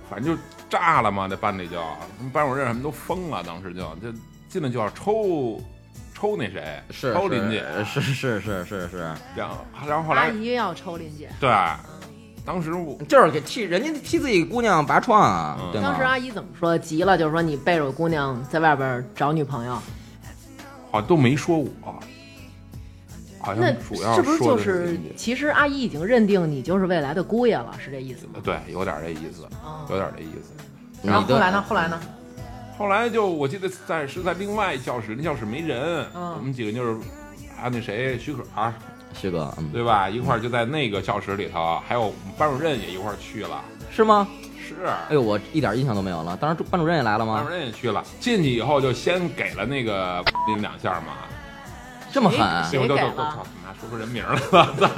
[0.08, 1.82] 反正就炸了嘛，那班里就
[2.32, 4.16] 班主任什么都疯了，当时就就
[4.48, 5.60] 进来就要抽
[6.14, 8.98] 抽那谁，是抽林姐，是是是是是，
[9.34, 11.28] 然后然后后来阿姨要抽林姐。
[11.40, 11.50] 对，
[12.44, 15.58] 当时我就是给替人家替自己姑娘拔创啊？
[15.74, 16.76] 当时阿姨怎么说？
[16.76, 19.80] 急了，就是说你背着我姑娘在外边找女朋友，
[20.90, 21.68] 好像都没说我，
[23.38, 28.34] 好像主要是不是就是其实阿姨已经认定你就是未来的姑爷了，是这意思吗？
[28.42, 30.52] 对，有点这意思，哦有点这意思。
[31.02, 31.64] 然后后来呢？
[31.68, 32.00] 后来呢？
[32.76, 37.00] 后来就我记得在是在另外一教室，那教室没人，嗯我们几个就是
[37.56, 38.42] 还有那谁许可，
[39.14, 40.08] 徐哥，嗯，对吧？
[40.08, 44.26] 一块儿就在那个教室里头，还有我们班主任也一块儿去了，是吗？
[44.74, 44.86] 是。
[44.86, 46.36] 哎呦，我一点印象都没有了。
[46.36, 47.50] 当时班主任也来了吗班主？
[47.50, 51.14] 任也去了，进去以后就先给了那个 林两下嘛，
[52.12, 52.38] 这么狠？
[52.68, 54.90] 谁我就给了就操，妈说出人名了，吧，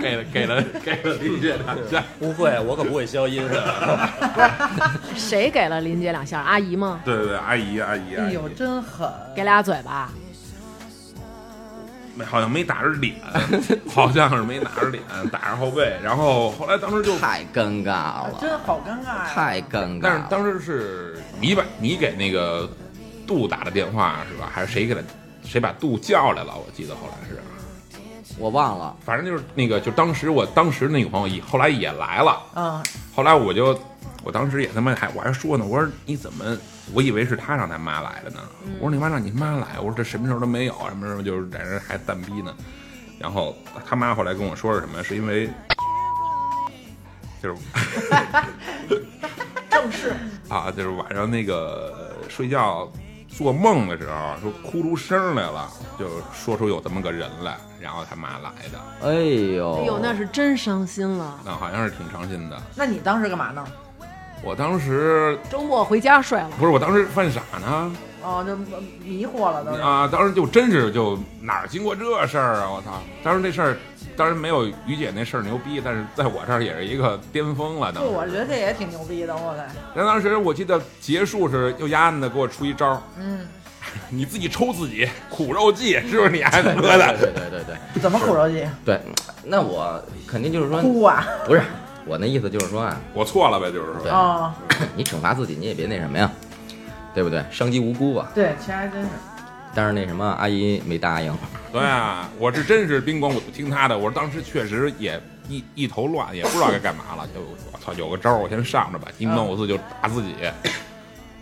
[0.00, 4.08] 给了给了给了林姐两下，不会，我可不会消音的。
[5.16, 6.40] 谁给了林姐两下？
[6.40, 7.00] 阿姨吗？
[7.04, 9.10] 对对对，阿姨阿姨，阿姨哎呦，真狠！
[9.34, 10.10] 给俩嘴巴。
[12.20, 13.14] 没好像没打着脸，
[13.88, 15.02] 好像是没打着脸，
[15.32, 19.30] 打着后背，然后后来当时就，太尴尬了，真好尴尬呀！
[19.34, 20.00] 太尴尬。
[20.02, 22.68] 但是当时是你把你给那个
[23.26, 24.50] 杜打的电话是吧？
[24.52, 25.00] 还是谁给他
[25.42, 26.54] 谁把杜叫来了？
[26.54, 27.40] 我记得后来是。
[28.38, 32.82] 我忘了，反正就是那个，就当时我当时那个朋友也后来也来了，嗯，
[33.14, 33.78] 后来我就
[34.22, 36.56] 我当时也他妈还我还说呢，我说你怎么？
[36.92, 38.40] 我以为是他让他妈来的呢。
[38.78, 42.54] 我说你妈让你妈来，我说这什么时候都没有，什么时候就是在这还蛋逼呢。
[43.18, 43.54] 然后
[43.86, 45.02] 他妈后来跟我说是什么？
[45.04, 45.48] 是因为
[47.42, 47.62] 就是
[49.70, 50.14] 正式
[50.48, 52.90] 啊，就是晚上那个睡觉
[53.28, 59.12] 做梦的时候说哭出声来了，就说出有这么个人来，然后他妈来的，哎
[59.54, 61.40] 呦，哎呦，那是真伤心了。
[61.44, 62.60] 那好像是挺伤心的。
[62.74, 63.64] 那你当时干嘛呢？
[64.42, 66.50] 我当时周末回家睡了。
[66.58, 68.54] 不是，我当时犯傻呢哦，就
[69.04, 69.72] 迷惑了都。
[69.82, 70.06] 啊！
[70.10, 72.70] 当时就真是就哪儿经过这事儿啊！
[72.70, 73.00] 我操！
[73.22, 73.76] 当时这事儿
[74.14, 77.90] 当然没有于姐那事儿牛逼，但是在我这儿也是一个巅峰了。
[77.90, 79.74] 当不，时，我觉得这也挺牛逼的，我感觉。
[79.96, 83.46] 但当时我记得结束是又丫的给我出一招，嗯，
[84.10, 87.16] 你自己抽自己，苦肉计是不是你还喝对的？
[87.18, 88.66] 对对对对怎么苦肉计？
[88.84, 89.00] 对，
[89.42, 91.26] 那我肯定就是说，哭啊！
[91.46, 91.62] 不是
[92.10, 94.10] 我那意思就是说啊，我错了呗，就是说对。
[94.10, 94.52] 啊，
[94.96, 96.28] 你惩罚自己，你也别那什么呀，
[97.14, 97.44] 对不对？
[97.52, 98.28] 伤及无辜啊。
[98.34, 99.08] 对，其实还真是。
[99.72, 101.32] 但是那什么阿姨没答应，
[101.70, 103.96] 对啊，我是真是宾馆，我就听他的。
[103.96, 107.24] 我当时确实也一一头乱，也不知道该干嘛了。
[107.28, 110.34] 就我操，有个招儿我先上着吧，一弄我自己就打自己，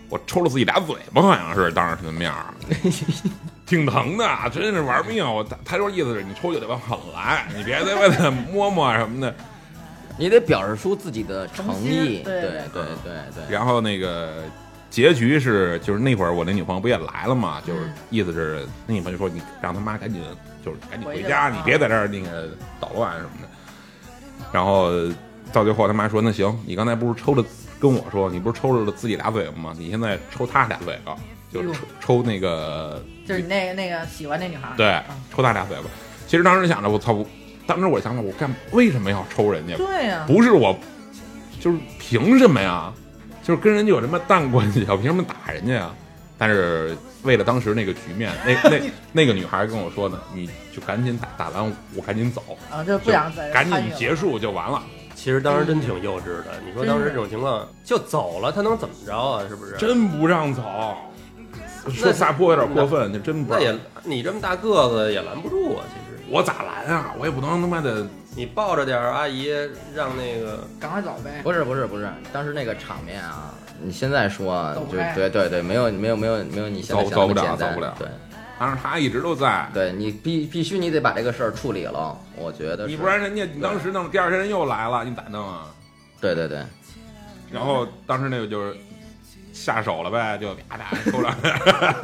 [0.07, 2.53] 我抽了自己俩嘴巴，好像是当着他的面儿，
[3.65, 5.25] 挺疼的，真是玩命。
[5.25, 9.33] 我他他说意思是你抽就得往狠来，你别在外头摸摸什么的。
[10.19, 12.21] 你得表示出自己的诚意。
[12.23, 13.13] 对对对对
[13.47, 14.43] 对，然后那个
[14.89, 20.21] 结局是，就是那会儿我那女朋友不也来了嘛，就是意思是那女朋友说你让他妈赶紧
[20.63, 23.47] 就是赶紧回家，回你别在这儿那个捣乱什么的。
[24.51, 24.91] 然后
[25.53, 27.43] 到最后他妈说那行，你刚才不是抽了
[27.79, 29.73] 跟我说你不是抽了自己俩嘴巴吗？
[29.77, 31.15] 你现在抽他俩嘴巴，
[31.51, 35.83] 就抽抽那个就是你那个那个喜欢那女孩儿，对嗯抽他俩嘴巴。
[36.27, 37.25] 其实当时想着我操，我
[37.69, 39.75] 当时我想着我干为什么要抽人家？
[39.77, 40.75] 对呀，不是我，
[41.59, 42.91] 就是凭什么呀？
[43.43, 44.95] 就是跟人家有什么淡关系啊？
[44.95, 45.91] 凭什么打人家呀？
[46.35, 48.81] 但是为了当时那个局面，那那
[49.13, 54.81] 那个女孩跟我说呢，你就赶紧打，打完我赶紧走，啊，就不就想再赶紧结束就完了。
[55.13, 56.45] 其实当时真挺幼稚的。
[56.65, 59.43] 你说当时这种情况就走了，他能怎么着啊？
[59.47, 59.75] 是不是？
[59.77, 60.63] 真不让走，
[61.93, 63.61] 说撒泼有点过分，就真不让。
[63.61, 65.83] 那也你这么大个子也拦不住啊。
[65.89, 67.13] 其实我咋拦啊？
[67.17, 69.49] 我也不能他妈的你抱着点儿阿姨，
[69.95, 71.41] 让那个赶快走呗。
[71.43, 78.07] 不是不是不是，当时那个场面啊，你现在说就走不开对对对，没有没有没有没有你现在想走走不了的简单走不了对
[78.59, 85.65] 当时他一直都在，对，你必必须你得把这个事儿处理了，我觉得是你不然人家你当时弄，第二天人又来了，你咋弄啊？
[86.19, 86.61] 对对对，
[87.49, 88.77] 然后当时那个就是
[89.59, 91.95] 下手了呗，就啪啪抽两下。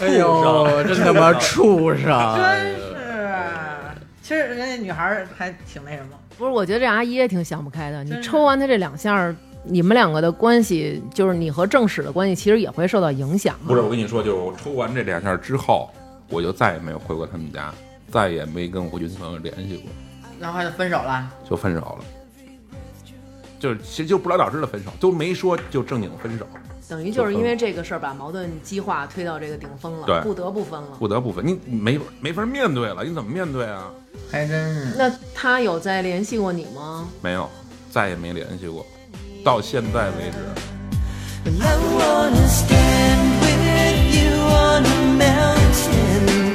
[0.02, 2.02] 哎呦，真他妈畜生！
[2.36, 2.96] 真是，
[4.22, 8.04] 其实人家女孩儿还挺那什么，不是，我觉得这阿姨也挺想不开的。
[8.04, 13.66] 你抽完他这两下，你们两个的关系，就是你和正史的关系，其实也会受到影响啊。
[13.68, 15.90] 不是，我跟你说，就是我抽完这两下之后，
[16.28, 17.72] 我就再也没有回过他们家，
[18.10, 19.90] 再也没跟我军朋友联系过，
[20.38, 21.28] 然后就分手了。
[21.48, 22.04] 就分手了。
[23.58, 26.46] 就是其实就不了了之的分手，都没说就正经分手，
[26.88, 30.88] 等于就是因为这个事儿把矛盾激化推到这个顶峰了，对不得不分了。
[30.98, 31.46] 不得不分。
[31.46, 33.90] 你你没没法面对了，你怎么面对啊？
[34.30, 34.96] 还真是。
[34.96, 37.08] 那他有再联系过你吗？
[37.20, 37.48] 没有，
[37.90, 38.86] 再也没联系过，
[39.44, 40.38] 到现在为止。
[41.60, 44.86] I wanna stand with you on a
[45.18, 46.47] mountain.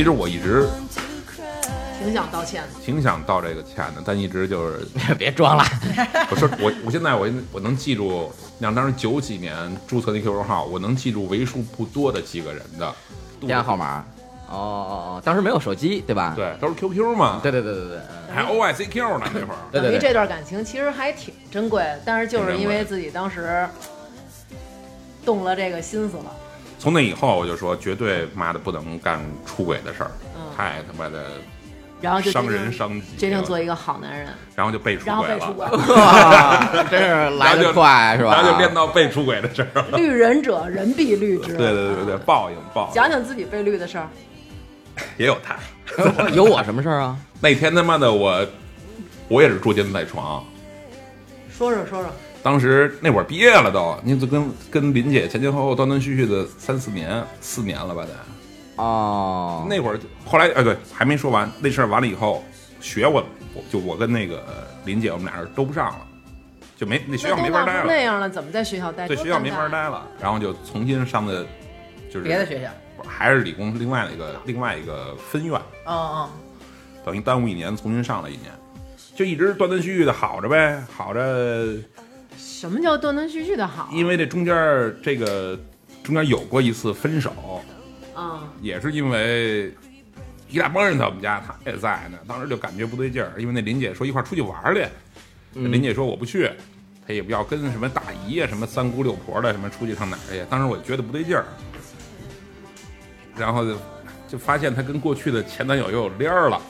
[0.00, 0.66] 其实我一直.
[1.98, 2.68] 挺想道歉的。
[2.82, 4.78] 挺想道这个歉的，但一直就是
[5.18, 5.62] 别装了，
[6.32, 9.54] 我说我我现在我我能记住，像当时九几年
[9.86, 12.90] 注册那 QQ 号，我能记住为数不多的几个人的
[13.40, 14.02] 电话号码。
[14.48, 16.32] 哦哦哦，当时没有手机对吧？
[16.34, 19.58] 对，都是 QQ 嘛，对对对对对，嗯还 OICQ 呢那会儿。
[19.70, 23.68] 对对对等于这段感情其实还挺珍贵，但是就是因为自己当时
[25.26, 26.34] 动了这个心思了。
[26.80, 31.26] 从那以后，我就说绝对妈的不能干出轨的事儿，嗯太他妈的
[32.00, 33.16] 然后就伤人伤己。
[33.18, 36.86] 决定做一个好男人，然后就被出然后轨被出轨 了，。
[36.90, 38.34] 真是来得快是吧？
[38.34, 39.86] 然后就练到被出轨的事儿了。
[39.98, 41.54] 绿人者，人必绿之。
[41.54, 44.08] 对对对对，报应报应，讲讲自己被绿的事儿。
[45.18, 45.56] 也有他。
[46.32, 47.16] 有我什么事儿啊？
[47.40, 48.46] 那天他妈的我，
[49.28, 50.42] 我也是捉奸在床。
[51.50, 52.10] 说说说说，
[52.42, 58.82] 当时那会儿毕业了都，你就跟跟林姐前前后后断断续续的三四年，四年了吧得。
[58.82, 62.42] 哦，那会儿后来哎对，还没说完，那事儿完了以后，
[62.80, 63.22] 学我
[63.54, 64.42] 我就我跟那个
[64.84, 66.06] 林姐我们俩人都不上了，
[66.76, 69.06] 就没那学校没法待了，那样了，怎么在学校待？
[69.06, 71.44] 多对学校没法待了，然后就重新上的
[72.10, 72.70] 就是别的学校。
[73.06, 76.28] 还是理工另外的一个另外一个分院，嗯嗯，
[77.04, 78.52] 等于耽误一年，重新上了一年，
[79.14, 81.20] 就一直断断续续的好着呗，好着，
[82.60, 83.88] 什么叫断断续续的好？
[83.90, 85.58] 因为这中间儿这个
[86.02, 87.32] 中间有过一次分手，
[88.14, 89.74] 啊，也是因为
[90.46, 94.86] 一大帮人在我们家，他也在呢，当时就感觉不对劲儿，因为那林姐说一块儿出去玩儿去，
[95.54, 95.72] 嗯。
[95.72, 96.50] 林姐说我不去，
[97.06, 101.46] 她也不要跟什么大姨啊、什么三姑六婆的什么出去上哪儿去，当时我就觉得不对劲儿，
[103.38, 103.78] 然后就
[104.28, 106.60] 就发现她跟过去的前男友又有联儿了，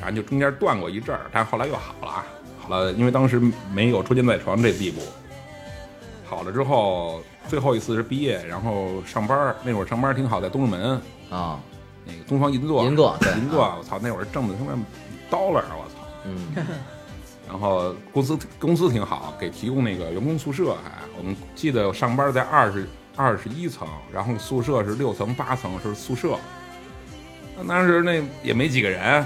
[0.00, 2.24] 反正就中间断过一阵儿，但是后来又好了，好
[2.68, 3.40] 了，因为当时
[3.72, 5.00] 没有捉奸在床这地步。
[6.24, 11.00] 好了之后，最后一次是毕业，然后上班儿那会儿上班儿挺好，在东直门，
[11.30, 11.60] 啊，
[12.04, 14.72] 那个东方银座，银座对银座，我操，那会儿挣的他妈
[15.30, 16.04] dollar，我操。
[16.24, 16.66] 嗯，
[17.48, 26.36] 然后公司公司挺好，给提供那个员工宿舍还，我们记得上班在二十二十一层，然后宿舍是六层八层是宿舍。
[27.56, 29.24] 那当时那也没几个人，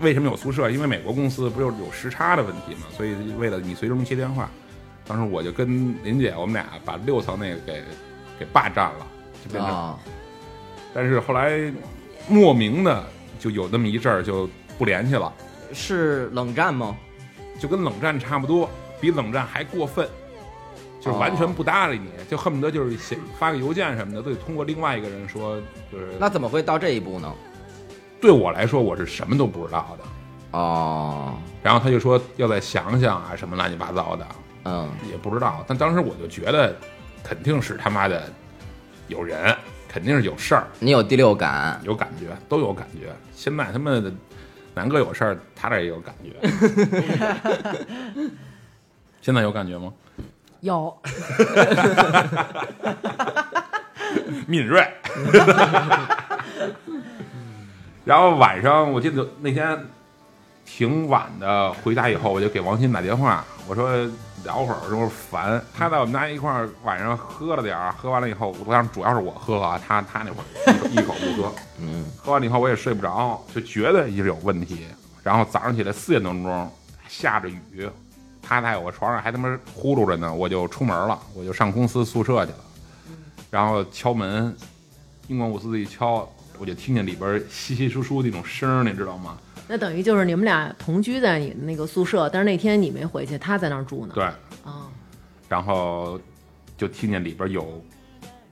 [0.00, 0.70] 为什么有宿舍？
[0.70, 4.48] 因为美国公司不是有时差的问题嘛，所以为了你随时能接电话。
[5.06, 7.82] 当时我就跟林姐，我们俩把六层那个给
[8.38, 9.06] 给霸占了，
[9.44, 9.74] 就变成。
[9.74, 9.98] 啊，
[10.94, 11.72] 但是后来
[12.28, 13.04] 莫名的
[13.38, 15.32] 就有那么一阵儿就不联系了。
[15.72, 16.96] 是冷战吗？
[17.58, 18.70] 就跟冷战差不多，
[19.00, 20.08] 比冷战还过分，
[21.00, 25.60] 就是完全不搭理你，就恨不得就是写发个邮件什么的都得通过另外一个人说，
[25.92, 27.30] 就是那怎么会到这一步呢？
[28.20, 30.04] 对我来说我是什么都不知道的。
[30.58, 34.26] 哦，然后他就说要再想想啊，什么乱七八糟的，
[34.64, 35.64] 嗯，也不知道。
[35.66, 36.76] 但当时我就觉得
[37.22, 38.22] 肯定是他妈的
[39.06, 39.56] 有人，
[39.88, 43.14] 肯定是有事儿，你有第六感，有感觉，都有感觉。
[43.32, 44.12] 现在他们的
[44.74, 46.34] 南哥有事儿，他这也有感觉。
[49.22, 49.92] 现在有感觉吗？
[50.60, 51.00] 有，
[54.48, 54.84] 敏锐。
[58.10, 59.78] 然后晚上我记得那天
[60.66, 63.88] 挺晚的，回家以后我就给王鑫打电话，我说
[64.42, 65.62] 聊会儿，我说烦。
[65.72, 71.52] 他在我们家一块儿晚上喝了点儿，喝完了以后，我想主要是我喝啊，他他那会儿一口不喝。
[71.78, 74.88] 嗯，喝完了以后我也睡不着，就觉得一直有问题。
[75.22, 76.72] 然后早上起来四点多钟，
[77.06, 77.88] 下着雨，
[78.42, 82.58] 他在我床上还他妈呼噜着呢，我就出门了，我就上公司宿舍去了。
[83.52, 84.52] 然后敲门，
[85.28, 86.28] 英光五四一敲，
[86.60, 89.38] 我就听见里边稀稀疏疏那种声儿，你知道吗？
[89.66, 94.12] 那等于就是你们俩同居在你那个宿舍，但是那天你没回去，他在那儿住呢。
[94.14, 94.24] 对，
[94.62, 94.90] 啊，
[95.48, 96.20] 然后
[96.76, 97.82] 就听见里边有，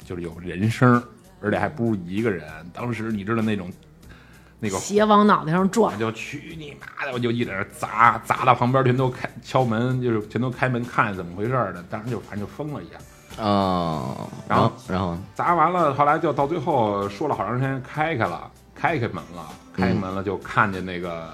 [0.07, 1.03] 就是有人声儿，
[1.43, 2.49] 而且还不是一个人。
[2.73, 3.71] 当时你知道那种
[4.59, 7.13] 那个鞋往脑袋上撞我，就去你妈的！
[7.13, 11.83] 我就一在那砸，砸到旁边全都开敲门，就是全都开门看怎么回事儿的。
[11.91, 13.03] 当时就反正就疯了一样。
[13.41, 21.29] 哦，然后然后砸完了，后来就到最后说了好长时间，开开了，开开门了，开开门了就看见那个、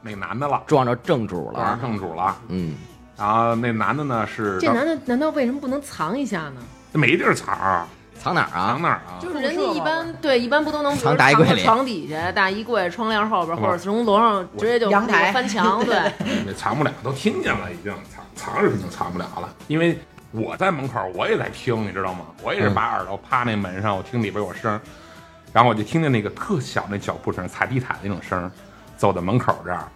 [0.00, 1.54] 那个男的了，撞着正主了。
[1.54, 2.36] 撞上了，正主了。
[2.48, 2.76] 嗯，
[3.16, 6.60] 然后那男的呢是这男的难道为什么不能藏一下呢？
[6.92, 7.86] 没地儿藏，
[8.18, 8.72] 藏哪儿啊？
[8.72, 8.82] 藏？
[8.82, 9.18] 哪儿啊？
[9.20, 11.62] 就是人家一般对一般不都能藏大衣柜里。
[11.62, 15.32] 藏床底下、大衣柜、窗帘后边，或者从楼上直接就阳台。
[15.32, 15.96] 翻墙，对，
[16.44, 19.98] 那藏不了，都听见了，已经藏藏是肯定藏不了了，因为
[20.32, 22.26] 我在门口，我也在听，你知道吗？
[22.42, 24.80] 我也是把耳朵趴那门上，我听里边有声儿，
[25.52, 28.50] 然后我就听见那个特小那脚步声，踩地毯那种声儿，
[28.96, 29.86] 走到门口这儿，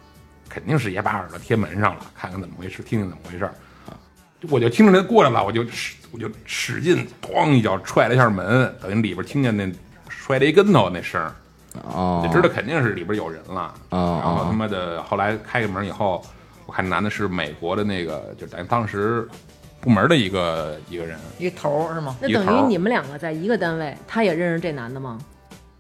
[0.49, 3.55] 肯定是也把耳朵贴门上了，看看怎么回事，听听怎么回事儿。
[4.51, 9.67] 我就听着他过来了，我就使我就使劲咣一脚踹了一下门，等于里边听见那
[10.09, 11.21] 摔了一跟头那声
[12.23, 13.75] 就知道肯定是里边有人了。
[13.89, 16.23] 哦然后他妈的，后来开个门以后，
[16.67, 19.27] 我看男的是美国的那个，就咱当时
[19.81, 22.17] 部门的一个一个人，一头儿是吗？
[22.21, 25.19] 那等于你们两个在一个单位，他也认识这男的吗？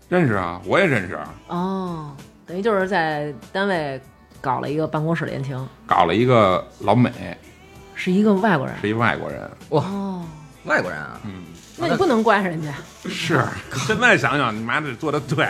[0.08, 1.18] 认识啊，我也认识，
[1.48, 2.14] 哦，
[2.46, 4.00] 等于就是在单位
[4.40, 7.10] 搞了一个办公室恋情，搞了一个老美，
[7.94, 8.76] 是一个外国人。
[8.80, 10.24] 是一外国人，哦，
[10.64, 11.42] 外国人啊，嗯，
[11.76, 12.72] 那你不能怪人家，
[13.08, 13.42] 是。
[13.86, 15.44] 现在想想，你妈这做的对，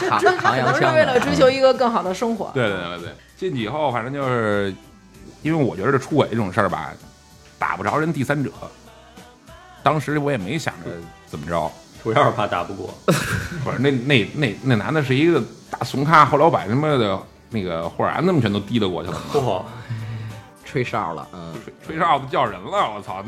[0.00, 2.50] 这这可能是为了追求一个更好的生活。
[2.52, 3.12] 对对对对。
[3.36, 4.74] 进去以后，反正就是，
[5.42, 6.92] 因为我觉得这出轨这种事儿吧，
[7.64, 8.50] 打不着人第三者。
[9.82, 10.90] 当时我也没想着
[11.26, 12.92] 怎么着，主要是怕打不过。
[13.64, 19.62] 不是那那那那男的是一个大怂咖，后来我把他妈的那个霍尔安他们全都提溜过去了，嚯，
[20.62, 23.24] 吹哨了，嗯，吹吹哨子叫人了，我操！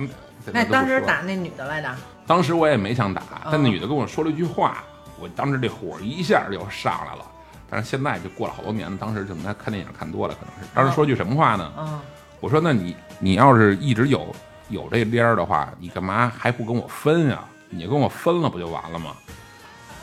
[0.53, 1.91] 那当时打，那女的来的？
[2.27, 4.85] 当时我也没想打，但那女的跟我说了一句话，
[5.19, 7.25] 我当时这火一下就上来了。
[7.71, 11.73] 但是现在就过了好多年，当时可能他看电影看多了，可能是当时说句什么话呢？
[11.79, 12.01] 嗯，
[12.47, 14.33] 我说：“那你你要是一直有
[14.69, 17.41] 有这边儿的话，你干嘛还不跟我分呀？
[17.71, 19.17] 你跟我分了不就完了吗？”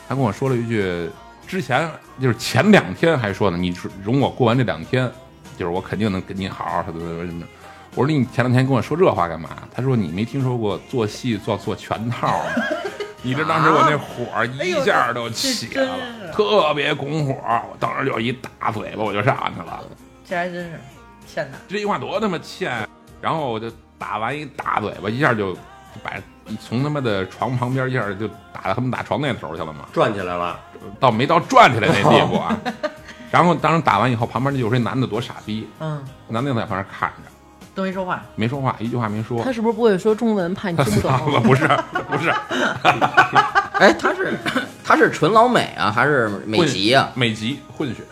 [0.06, 1.08] 他跟我说了一句，
[1.46, 1.90] 之前
[2.20, 5.10] 就是前两天还说呢，你容我过完这两天，
[5.56, 7.46] 就是我肯定能跟你好好什么什么什么。
[7.94, 9.48] 我说你前两天跟我说这话干嘛？
[9.74, 12.44] 他说你没听说过做戏做做全套吗？
[13.24, 17.32] 你这当时我那火一下就起来了，特别拱火，
[17.70, 19.82] 我当时就一大嘴巴我就上去了。
[20.28, 20.78] 这还真是
[21.26, 21.58] 欠打。
[21.68, 22.86] 这句话多他妈欠！
[23.20, 25.54] 然后我就打完一大嘴巴，一下就
[26.02, 26.12] 把
[26.60, 30.58] 从他妈的床旁边一下就打到他们打床那头去了嘛，转起来了，
[31.00, 32.56] 到没到转起来那地步啊。
[33.30, 37.30] 然后当时打完以后，旁边有一男的多傻逼，嗯，男的在旁边看着，
[37.74, 38.22] 都没说话。
[38.36, 39.50] 没说话，一句话没说他。
[39.52, 41.42] 是不是不会说中文，怕你听不， 懂？
[41.42, 41.66] 不是
[42.08, 42.30] 不是，
[43.80, 44.38] 哎，他是
[44.84, 48.02] 他是纯老美啊，还是美籍啊、美籍混血，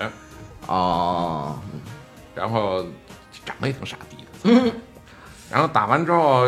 [0.67, 1.57] 哦，
[2.35, 2.85] 然后
[3.45, 4.23] 长得也挺傻逼的。
[4.45, 4.73] 嗯
[5.51, 6.47] 然后打完之后，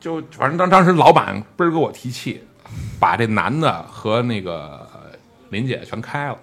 [0.00, 2.42] 就反正当当时老板倍儿给我提气，
[2.98, 4.84] 把这男的和那个
[5.50, 6.38] 林姐全开了，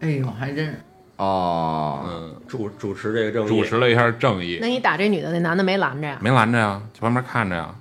[0.00, 0.80] 哎呦，还真是。
[1.16, 6.18] 哦，嗯，主主持这个正义，主持了一下正义那，你打这女的，那男的没拦着呀？
[6.20, 7.74] 没拦着呀，就旁边看着呀，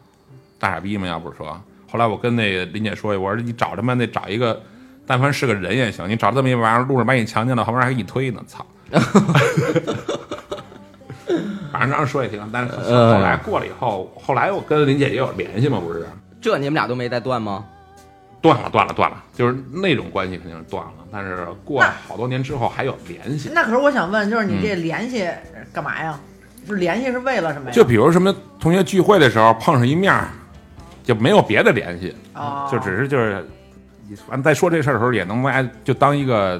[0.57, 1.61] 大傻逼嘛，要不是说。
[1.87, 4.59] 后来我跟那个林姐说，我说你找他妈得找一个，
[5.05, 8.65] 但凡是个人也行，你找这么一玩意儿，路上把你强奸了，旁边还给你推呢，操！
[11.71, 16.05] 反正当时说也挺，但是呃后来过了以后，后来我跟林姐也有联系嘛，不是？
[16.41, 17.65] 这你们俩都没再断吗？
[18.41, 23.49] 断了，断了，断了，就是那种关系肯定是断了，但是过了好多年之后还有联系。
[23.53, 25.27] 那可是我想问，就是你这联系
[25.73, 26.19] 干嘛呀？
[26.67, 27.71] 是联系是为了什么呀？
[27.71, 30.13] 就比如什么同学聚会的时候碰上一面，
[31.03, 33.45] 就没有别的联系，哦，就只是就是，
[34.27, 36.59] 反正在说这事儿的时候也能来就当一个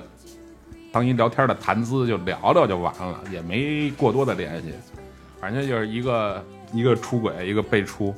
[0.96, 4.72] 当一聊天的谈资，就聊聊就完了，也没过多的联系，
[5.42, 6.42] 反正就是一个
[6.72, 8.16] 一个出轨，一个被出。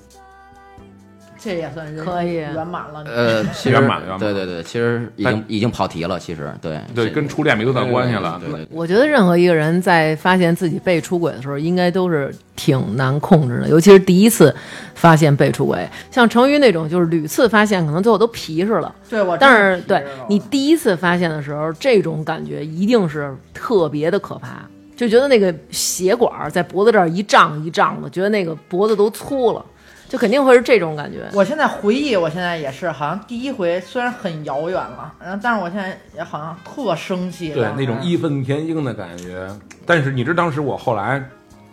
[1.39, 3.03] 这也算是可以圆满了。
[3.05, 8.39] 呃，其实圆满圆满对对对，其实已经已经跑题了，其实对对，跟初恋没多大关系了。
[8.43, 14.53] 对对对我觉得任何一个人在发现自己被出轨的时候，应该都是挺难控制的，尤其是第一次
[14.95, 15.87] 发现被出轨。
[16.11, 18.93] 像成瑜那种，就是屡次发现，可能最后都皮实了。
[19.09, 24.65] 对我但是对你第一次发现的时候，这种感觉一定是特别的可怕，
[24.95, 29.63] 就觉得那个血管儿在脖子这儿一胀一胀的，觉得那个脖子都粗了，
[30.09, 31.29] 就肯定会是这种感觉。
[31.33, 37.53] 我现在回忆，我现在也是，好像第一回虽然很遥远了，然后但是我现在也好像特生气。
[37.53, 39.47] 对那种义愤填膺的感觉。
[39.85, 41.21] 但是你知道，当时我后来，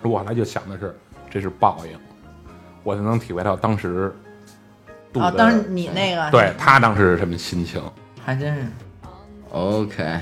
[0.03, 0.95] 我后来就想的是，
[1.31, 1.99] 这是报应，
[2.83, 4.13] 我才能体会到当时
[5.13, 7.81] 杜啊，的当时你那个对他当时是什么心情。
[8.25, 8.63] 还真是。
[9.53, 10.19] ，OK，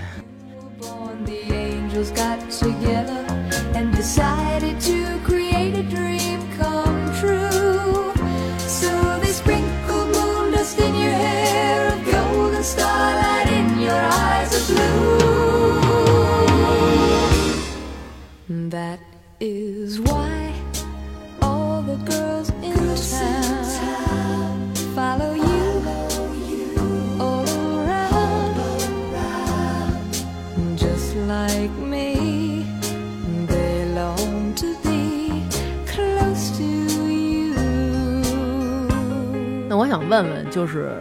[39.72, 40.92] 那我想问问，就是。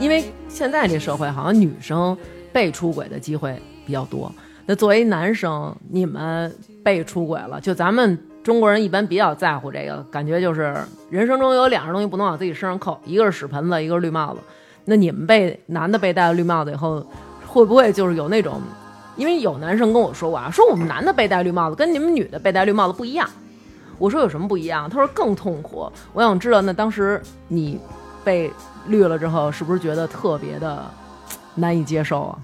[0.00, 2.16] 因为现在这社会好像女生
[2.50, 4.32] 被出轨的机会比较多。
[4.64, 6.50] 那作为男生，你们
[6.82, 10.74] 被出轨了，就咱们中国人一般比较在乎这个，感觉就是
[11.10, 14.40] 人生中有两样东西不能往自己身上扣，一个是屎盆子，一个是绿帽子。
[14.86, 17.06] 那你们被男的被戴了绿帽子以后，
[17.46, 18.62] 会不会就是有那种？
[19.16, 23.28] 因为有男生跟我说过啊，说我们男的被戴绿帽子跟你们女的被戴绿帽子不一样。
[23.98, 24.88] 我说有什么不一样？
[24.88, 25.90] 他说更痛苦。
[26.12, 27.78] 我想知道，那当时你
[28.24, 28.50] 被
[28.86, 30.84] 绿了之后，是不是觉得特别的
[31.54, 32.38] 难以接受啊？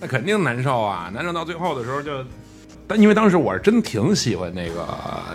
[0.00, 1.10] 那肯定难受啊！
[1.14, 2.12] 难受到最后的时候就，
[2.86, 4.86] 但因为当时我是真挺喜欢那个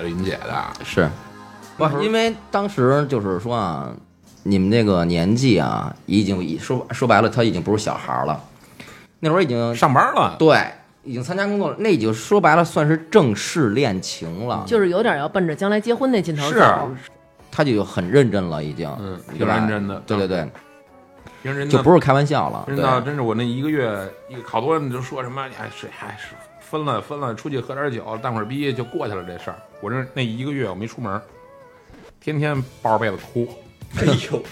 [0.04, 1.10] 林姐的，是，
[1.78, 3.89] 不，因为当时就是说啊，
[4.43, 8.39] 你们那个年纪啊，已经已说说白了，他已经不是小孩儿了，
[9.20, 10.64] 那会儿已经上班了，对，
[11.10, 16.64] 已经参加工作了，那已经说白了算是正式恋情了，就是有点要奔着将来结婚那劲头是。
[17.49, 19.99] 他就很认真了，已经，嗯挺认真的。
[20.05, 20.28] 对对
[21.43, 29.55] 对，就不是开玩笑了，对，真的，真是我那一个月，一个好多人就说什么，哎，是还是分了分了，出去喝点酒，淡会儿逼就过去了这事儿。
[29.82, 31.20] 我这那一个月我没出门，
[32.22, 33.49] 天天抱着被子哭，
[33.98, 34.44] 哎呦，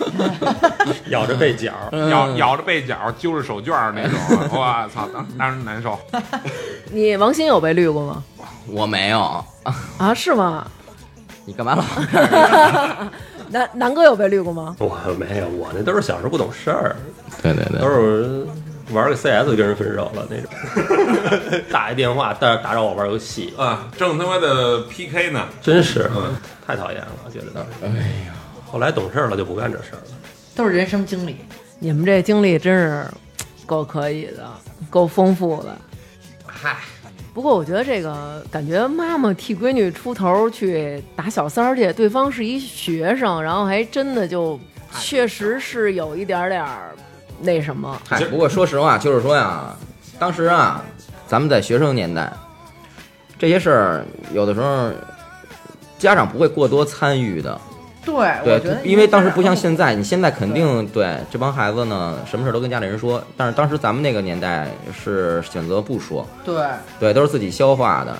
[1.09, 4.19] 咬着被角，嗯咬咬着被角，揪着手绢儿那种，
[4.51, 5.97] 我操，当当时难受。
[6.91, 8.23] 你王鑫有被绿过吗？
[8.67, 9.43] 我没有，
[9.97, 10.67] 啊，是吗？
[11.45, 11.83] 你干嘛老？
[13.49, 14.75] 南南哥有被绿过吗？
[14.79, 16.95] 我没有，我那都是小时候不懂事儿，
[17.41, 18.45] 对对对都是
[18.91, 26.09] 玩个 CS 就跟人分手了那种，打一电话打打扰我玩游戏，啊，正他妈的 PK 呢，真是
[26.65, 27.69] 太讨厌了，我觉得当时。
[27.83, 27.87] 哎
[28.27, 28.33] 呀，
[28.69, 30.11] 后来懂事儿了就不干这事儿了。
[30.55, 31.37] 都是人生经历。
[31.79, 33.05] 你们这经历真是
[33.65, 34.49] 够可以的，
[34.89, 35.77] 够丰富的。
[36.45, 36.77] 嗨，
[37.33, 44.59] 不过我觉得这个感觉妈妈替闺女出头去打小三儿去，对方是一学生，然后还真的就
[44.99, 46.95] 确实是有一点点儿
[47.39, 48.01] 那什么。
[48.09, 49.75] 嗨，不过说实话，就是说呀，
[50.17, 50.83] 当时啊，
[51.27, 52.33] 咱们在学生年代，
[53.37, 54.91] 这些事儿有的时候
[55.99, 57.61] 家长不会过多参与的，
[58.43, 66.55] 对，对，因为当时不像现在，你现在肯定对这帮孩子呢，什么事儿都跟家里人说，但是当时咱们那个年代是选择不说，对
[66.99, 68.17] 对，都是自己消化的。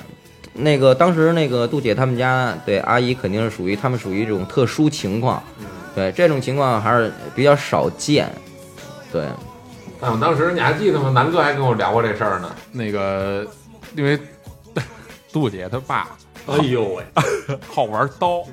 [0.54, 5.42] 那个当时那个杜姐他们家，对阿姨肯定是属于他们属于这种特殊情况，
[5.96, 8.28] 对这种情况还是比较少见，
[9.12, 9.26] 对，
[10.02, 11.12] 但我当时你还记得吗？
[11.12, 12.50] 南哥还跟我聊过这事儿呢。
[12.72, 13.46] 那个，
[13.96, 14.20] 因为
[15.32, 16.10] 杜姐她爸
[16.48, 17.04] 哎呦喂，
[17.68, 18.44] 好玩刀，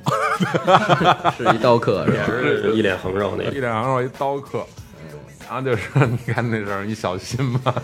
[1.39, 2.27] 是一刀客是也吧？
[2.27, 4.65] 是一脸横肉那一脸横肉一刀客。
[5.47, 7.75] 然后就说：“你看那事儿，你小心吧。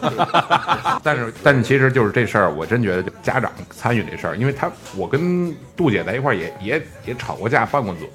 [1.04, 8.08] ”但是，但是其实就是这事儿，我真觉得就家长参与这事儿，因为他我跟杜姐在一块儿也也也吵过架，拌过嘴，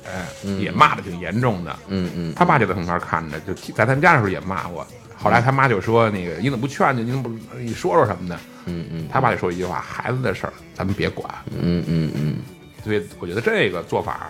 [0.57, 1.75] 也骂的挺严重的。
[1.89, 4.85] 嗯嗯，他爸就在旁边看着，就在他们家的时候也骂过。
[5.18, 7.05] 后来他妈就说：“那个你怎么不劝劝？
[7.05, 8.38] 你怎么不你说说什么的？”
[8.68, 11.30] 嗯嗯他爸就说一句话：“孩子的事儿咱们别管。
[11.51, 12.38] 嗯嗯嗯，”
[12.84, 14.28] 所以我觉得这个做法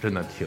[0.00, 0.46] 真的挺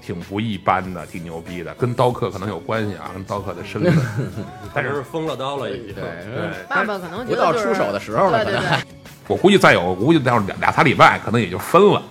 [0.00, 3.94] 挺不一般的，挺牛逼的，跟刀客可能有关系啊，跟刀客的身份。
[4.74, 5.94] 但是封了刀了已经。
[5.94, 8.84] 对对，爸爸可能觉不到出手的时候了，可能对对对，
[9.28, 12.02] 我估计再有，我估计再有两俩仨礼拜，可能也就分了，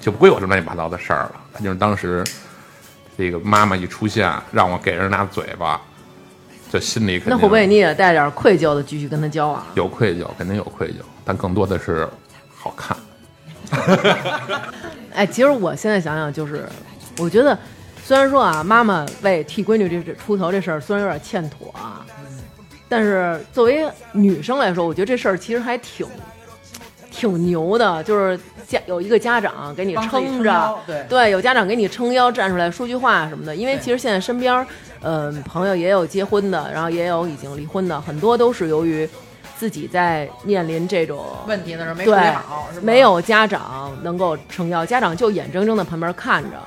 [0.00, 1.40] 就不会有这乱七八糟的事儿了。
[1.62, 2.22] 就是当时
[3.16, 5.80] 这个妈妈一出现，让我给人拿嘴巴，
[6.70, 9.64] 这心里肯定那会不会你也带点愧疚的继续跟他交往？
[9.74, 10.26] 有愧疚？
[10.36, 12.08] 肯定有愧疚，但更多的是
[12.54, 12.96] 好看。
[15.14, 16.68] 哎，其实我现在想想，就是
[17.18, 17.58] 我觉得，
[18.04, 22.04] 虽然说啊，妈妈为替闺女这这出头这事儿虽然有点欠妥啊，
[22.88, 26.06] 但是作为女生来说，我觉得这事儿其实还挺
[27.16, 28.38] 挺牛的，就是
[28.68, 33.56] 家有一个家长给你撑着撑，对对，有家长给你撑腰站出来说句话什么的。
[33.56, 34.66] 因为其实现在身边儿，
[35.00, 39.08] 嗯、朋友也有结婚的，然后也有已经离婚的，很多都是由于
[39.58, 46.58] 自己在面临这种问题的时候没处对理好，没有家长能够撑腰，家长就眼睁睁的旁边看着，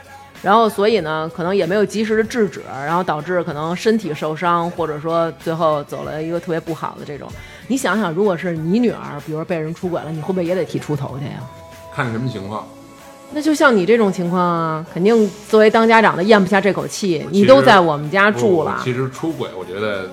[0.42, 7.32] 然后所以呢，可能也没有及时的制止，然后导致可能身体受伤，或者说最后走了一个特别不好的这种。
[7.70, 11.40] 你想想，如果是你女儿，比如说被人出轨了，你会不会也得替出头去呀？
[11.96, 12.68] 看什么情况？
[13.32, 20.10] 那就像你这种情况啊，肯定作为当家长的咽不下这口气，你都在我们家住了，其实出轨，我觉得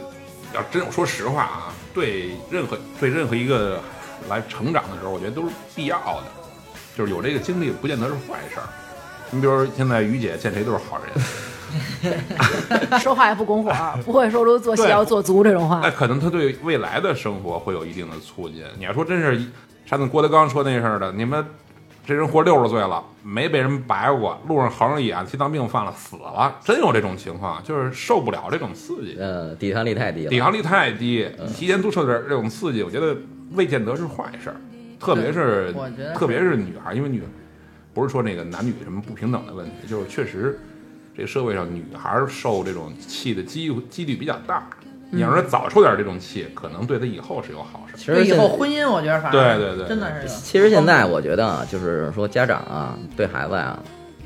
[0.54, 3.80] 要真说实话啊，对任何对任何一个
[4.28, 6.24] 来成长的时候，我觉得都是必要的。
[6.94, 8.68] 就是有这个经历，不见得是坏事儿。
[9.30, 11.24] 你比如说，现在于姐见谁都是好人，
[13.00, 13.72] 说话也不拱火，
[14.04, 15.90] 不会说出做戏要做足这种话那。
[15.90, 18.62] 可能他对未来的生活会有一定的促进。
[18.78, 19.40] 你要说真是
[19.84, 21.44] 上次郭德纲说那事儿的，你们
[22.04, 29.16] 这人活六十岁了，没被人白过，路上横着眼，心脏病犯了，死了，真有这种情况，就是受不了这种刺激。
[29.18, 33.16] 呃，抵抗力太低了，抵抗力太低，你提前多受点这种刺激，我觉得
[33.54, 34.56] 未见得是坏事儿，
[35.00, 37.22] 特别是我觉得是特别是女孩儿，因为女
[37.92, 40.60] 不是说那个男女什么不平等的问题，就是确实
[41.16, 44.68] 这个社会上女孩受这种气的机几率比较大。
[45.08, 47.96] 你要是早受点这种气，可能对她以后是有好事。
[47.96, 53.80] 其实以后婚姻，我觉得反对正对对真的是其实现在我觉得啊，就是说家长啊对孩子啊、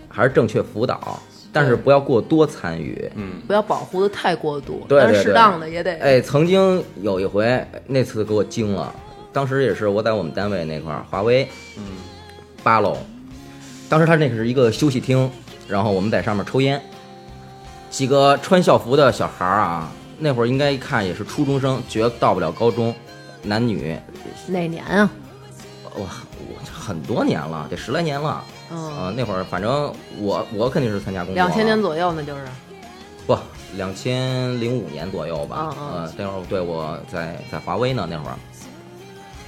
[0.09, 1.20] 还是正确辅导，
[1.53, 3.09] 但是不要过多参与。
[3.14, 5.93] 嗯，不要保护的太过度，对对对但是适当的也得。
[5.99, 8.93] 哎，曾经有一回，那次给我惊了。
[9.32, 11.82] 当时也是我在我们单位那块儿，华为，嗯，
[12.64, 12.97] 八楼。
[13.88, 15.30] 当时他那是一个休息厅，
[15.71, 16.83] 然后我们在上面抽烟，
[17.91, 22.95] 几个穿校服的小孩儿啊，那会儿应该一看也是初中生，绝到不了高中，
[23.43, 23.97] 男女，
[24.49, 25.11] 哪年啊？
[25.95, 28.45] 我，我很多年了，得十来年了。
[28.73, 32.43] 嗯，啊，那会儿反正我我肯定是参加工作了，两千年左右呢就是。
[33.27, 33.37] 不，
[33.75, 35.73] 两千零五年左右吧。
[35.73, 38.37] 嗯嗯呃，那会儿对我在在华为呢，那会儿，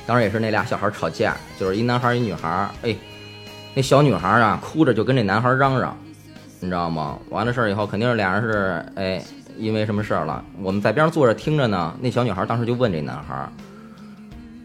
[0.06, 2.70] 当时也是那俩小孩吵架，就是一男孩儿一女孩儿。
[2.82, 2.96] 哎，
[3.74, 5.96] 那小女孩儿啊，哭着就跟这男孩儿嚷嚷，
[6.62, 7.18] 你知道吗？
[7.28, 9.20] 完了事儿以后，肯定是俩人是哎，
[9.58, 10.42] 因为什么事儿了？
[10.62, 11.92] 我们在边上坐着听着呢。
[12.00, 13.48] 那小女孩当时就问这男孩儿，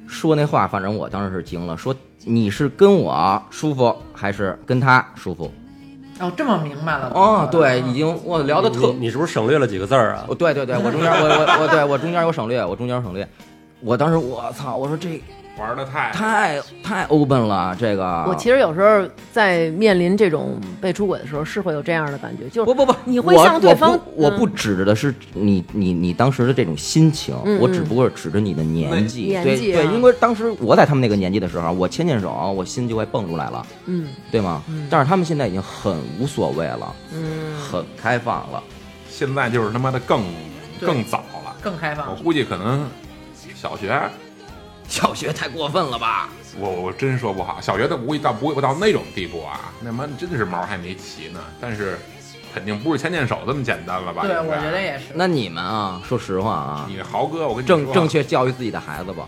[0.07, 5.51] 说那话，反正我当时是惊了，说你是跟我舒服还是跟他舒服？
[6.19, 10.35] 哦，这么明白了哦，对，已经我聊的特你你是不是省略了几个字儿啊哦，？
[10.35, 13.27] 对对对，我中间我我我对我中间有省略，我中间有省略。
[13.81, 15.19] 我当时我操，我说这
[15.57, 18.25] 玩的太太太 open 了，这个。
[18.27, 24.37] 我其实有时候在面临这种被出轨的时候，是会有这样的感觉，就是不不不，你会我向对方我不我嗯。
[24.37, 29.81] 不指的是你你你当时的这种心情，我只不过是指着你的年纪，对年纪啊。
[29.81, 34.07] 对，因为当时我在他们那个年纪的时候，我牵牵手，我心就会蹦出来了，嗯。
[34.31, 34.61] 对吗？
[34.89, 38.61] 但是他们现在已经很无所谓了，嗯，很开放了。
[39.09, 40.21] 现在就是他妈的更
[40.79, 41.55] 更早了。
[41.61, 42.15] 更开放我。
[42.21, 42.87] 估计可能
[43.55, 43.99] 小学、
[44.87, 46.29] 小学太过分了吧？
[46.59, 51.99] 我我真说不好，小学的不会到不会到那种地步啊，那妈真的是毛还没齐呢，但是
[52.53, 54.23] 肯定不是牵牵手这么简单了吧？
[54.25, 55.05] 对，我觉得也是。
[55.13, 59.27] 那你们啊，说实话啊，你豪哥，我跟你说正正确教育自己的孩子吧。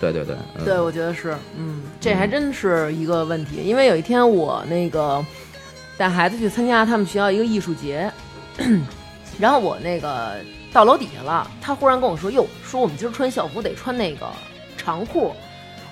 [0.00, 3.56] 对对对，嗯对，我觉得是，嗯，这还真是一个问题。
[3.64, 5.24] 因为有一天我那个
[5.96, 8.08] 带孩子去参加他们学校一个艺术节，
[9.40, 10.36] 然后我那个
[10.72, 14.28] 到楼底下了，他忽然跟我说：“哟，说我们今儿穿校服得穿那个
[14.78, 15.34] 长裤。”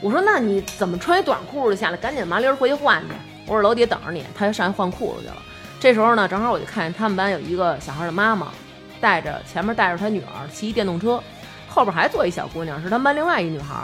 [0.00, 1.96] 我说：“那你怎么穿一短裤就下来？
[1.96, 3.14] 赶紧麻溜儿回去换去。”
[3.46, 5.36] 我说：“楼底下等着你。”他就上去换裤子去了。
[5.78, 8.48] 这时候呢，正好我就看见他们班有一个小孩的妈妈
[9.00, 11.22] 带着前面带着他女儿骑电动车，
[11.68, 13.74] 后边还坐一小姑娘，是他们班另外一女孩。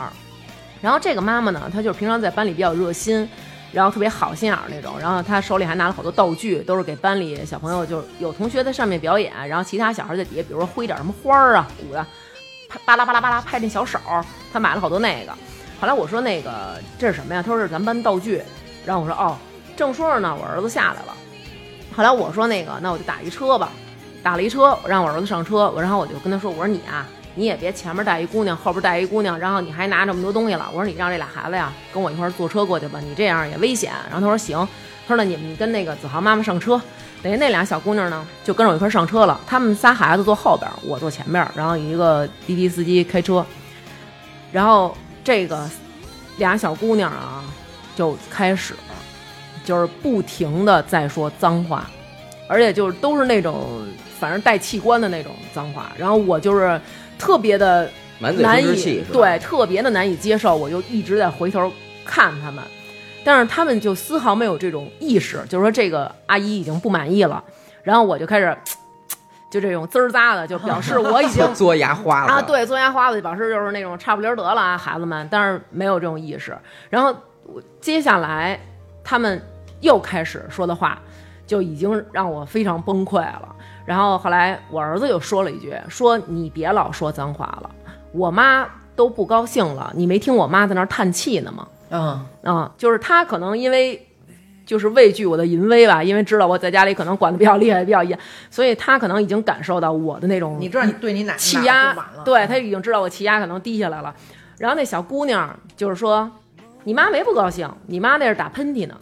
[0.81, 3.29] 然后这个妈妈呢，她就是平常在班里比较热心，
[3.71, 4.99] 然后特别好心眼那种。
[4.99, 12.05] 然后她手里还拿了好多道具，都是给班里小朋友，就是有同学在上面表演，然后其他小孩在底下，比如说挥点什么花儿啊、鼓的，
[12.85, 14.23] 巴拉巴拉巴拉拍那小手儿。
[14.51, 15.33] 她买了好多那个。
[15.79, 17.41] 后来我说那个这是什么呀？
[17.41, 18.41] 他说是咱们班道具。
[18.85, 19.37] 然后我说哦，
[19.75, 21.15] 正说着呢，我儿子下来了。
[21.95, 23.69] 后来我说那个，那我就打一车吧，
[24.21, 27.05] 打了一车，我让我儿子上车，我然后我就跟他说，我说你啊，
[27.35, 33.91] 你也别前面带一姑娘，后边带一姑娘，然后你还拿这么多东西了，我说你让这俩孩子呀跟我一块儿坐车过去吧，你这样也危险。
[34.09, 34.57] 然后他说行，
[35.07, 36.81] 他说那你们跟那个子豪妈妈上车，
[37.23, 43.45] 等于那俩小姑娘呢就跟着我一块上车了，他们仨孩子坐后边，我坐前边，然后一个滴滴司机开车，
[44.51, 45.67] 然后这个
[46.37, 47.45] 俩小姑娘啊
[47.95, 48.73] 就开始
[49.63, 51.89] 就是不停的在说脏话，
[52.49, 53.87] 而且就是都是那种
[54.19, 56.79] 反正带器官的那种脏话，然后我就是
[57.17, 59.01] 特别的难以？
[59.13, 61.71] 对，特别的难以接受，我就一直在回头
[62.03, 62.61] 看他们，
[63.23, 67.43] 但是他们就丝毫没有这种意识，就是说这个阿姨已经不满意了，
[67.83, 68.57] 然后我就开始
[69.49, 76.57] 就这种滋儿咂的，就表示我已经 做牙花了啊，，对，做牙花子表示就是那种差不离儿得了啊，孩子们，但是没有这种意识。
[76.89, 77.15] 然后
[77.79, 78.59] 接下来
[79.03, 79.39] 他们
[79.81, 80.97] 又开始说的话，
[81.45, 83.55] 就已经让我非常崩溃了。
[83.85, 87.69] 然后后来我儿子又说了一句，说你别老说脏话了，
[88.11, 91.67] 我妈都不高兴了，你没听我妈在那儿叹气呢吗？
[91.93, 94.07] 嗯，啊，就是他可能因为
[94.65, 98.17] 就是畏惧我的淫威吧，因为知道我在家里可能管的比较厉害，比较严，
[98.49, 104.13] 所以他可能已经感受到我的那种你知道你对你奶奶气压满了，对他已经知道我气压可能低下来了。
[104.57, 106.31] 然后那小姑娘就是说
[106.85, 108.95] ：“你妈没不高兴，你妈那是打喷嚏呢。”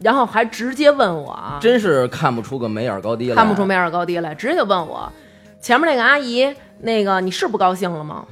[0.00, 5.12] 然后还直接问我啊，真是看不出个眉眼高低来，看不出眉眼高低来，直接就问我，
[5.60, 8.24] 前面那个阿姨，那个你是不高兴了吗？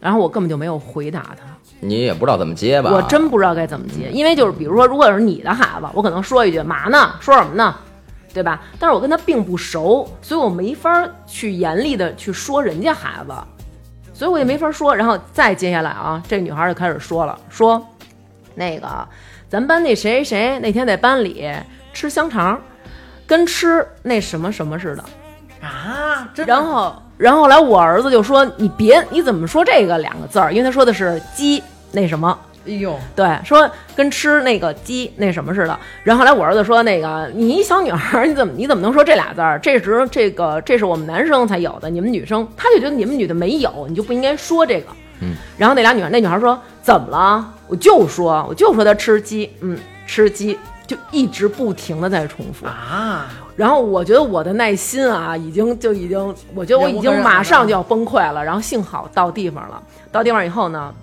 [0.00, 1.55] 然后我根本就没有回答她。
[1.80, 2.90] 你也不知道怎么接吧？
[2.90, 7.74] 我真不知道该怎么接，因为就是比如说，如果是你的孩子，我可能说一句“嘛呢”，说什么呢，
[8.32, 8.62] 对吧？
[8.78, 13.32] 但是我跟他并不熟，所以我没法去严厉的去说人家孩子，
[14.14, 14.96] 所以我也没法说。
[14.96, 17.86] 然后再接下来啊，这女孩就开始说了，说
[18.54, 18.86] 那个
[19.48, 21.46] 咱班那谁谁谁那天在班里
[21.92, 22.60] 吃香肠，
[23.26, 25.04] 跟吃那什么什么似的。
[25.60, 30.52] 啊，真的然后，然后后来我儿子就说：“你别，你怎么说这个两个字儿？
[30.52, 35.78] 因为他说的是鸡那什么。”哎呦，对，说跟吃那个鸡那什么似的。
[36.02, 39.56] 然后后来我儿子说：“那个你一小女孩儿，你怎么你怎么能说这俩字儿？
[39.60, 44.88] 这是这个这是我们男生才有的，你们女生他就觉得你们女的没有，你就不应该说这个。”
[45.22, 45.36] 嗯。
[45.56, 47.52] 然后那俩女孩，那女孩说：“怎么了？
[47.68, 52.66] 我就说，我就说她吃鸡，嗯，吃鸡，就一直不停的在重复。
[52.66, 53.26] 啊，
[53.56, 58.44] 然后我觉得我的耐心啊，已经就已经，我觉得我已经马上就要崩溃了。
[58.44, 59.82] 然后幸好到地方了，
[60.12, 60.94] 到地方以后呢，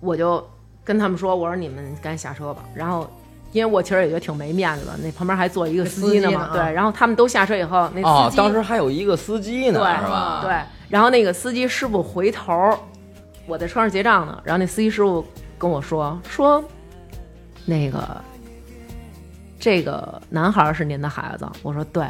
[0.00, 0.46] 我就
[0.84, 3.08] 跟他们说：“我说你们赶紧下车吧。”然后，
[3.52, 6.60] 因为我其实也觉得挺没面子的，那旁边还坐一个司机呢嘛，对。
[6.72, 10.40] 然后他们都下车以后，那哦司，机、当时还有一个司机呢，对是吧？
[10.42, 10.54] 对，
[10.88, 12.78] 然后那个司机师傅回头，
[13.46, 15.24] 我在车上结账呢，然后那司机师傅
[15.58, 16.62] 跟我说说，
[17.64, 17.98] 那个
[19.60, 22.04] 这个男孩儿是您的孩子，我说对。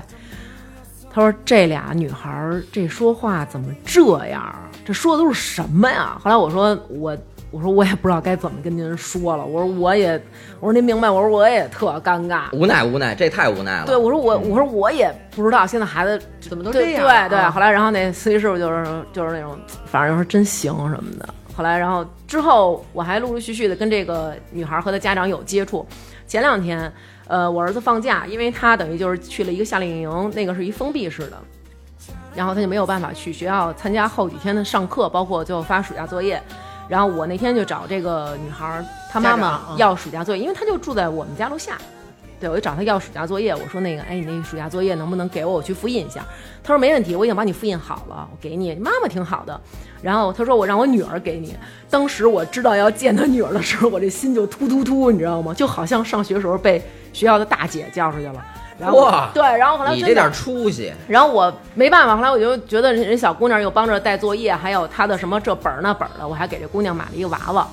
[1.12, 4.70] 他说：“这俩女孩儿这说话怎么这样啊？
[4.84, 7.18] 这说的都是什么呀？”后来我说：“我
[7.50, 9.44] 我说我也不知道该怎么跟您说了。
[9.44, 10.12] 我说我也
[10.60, 11.10] 我说您明白？
[11.10, 12.42] 我说我也特尴尬。
[12.52, 13.86] 无奈无奈，这太无奈了。
[13.86, 21.28] 对，我说我我说我也不知道现在孩子怎么都对这样对对，啊后来然后那司机师傅就是就是那种，反正就是真行什么的。
[21.56, 25.84] 后来然后之后我还陆陆续续的跟这个女孩和她家长有接触。
[26.28, 26.90] 前两天，
[27.30, 31.38] 呃，我儿子放假，因为他等于就是去了一个夏令营，那个是一封闭式的，
[32.34, 36.42] 然后他就没有办法去学校参加后几天的上课，包括最后发暑假作业。
[36.88, 41.78] 然后我那天就找这个女孩儿，她妈妈要暑假作业，因为她就住在我们家楼下。
[42.40, 46.26] 对，我就找她要暑假作业，我说那个，哎，你那暑假作业能不能给我，我去复印一下？
[46.64, 49.60] 她说没问题，我已经帮你复印好了，我给你，妈妈挺好的。
[50.02, 51.54] 然后她说我让我女儿给你，
[51.88, 55.54] 当时我知道要见她女儿的时候，我这心就突突突，你知道吗？
[55.54, 56.82] 就好像上学时候被
[57.12, 58.44] 学校的大姐叫出去了。
[58.78, 67.68] 然后对，然后后来你这点出息，然后我没办法，后来我就觉得人小姑娘又帮着带作业，还有她的什么这本儿那本儿的，我还给这姑娘买了一个娃娃，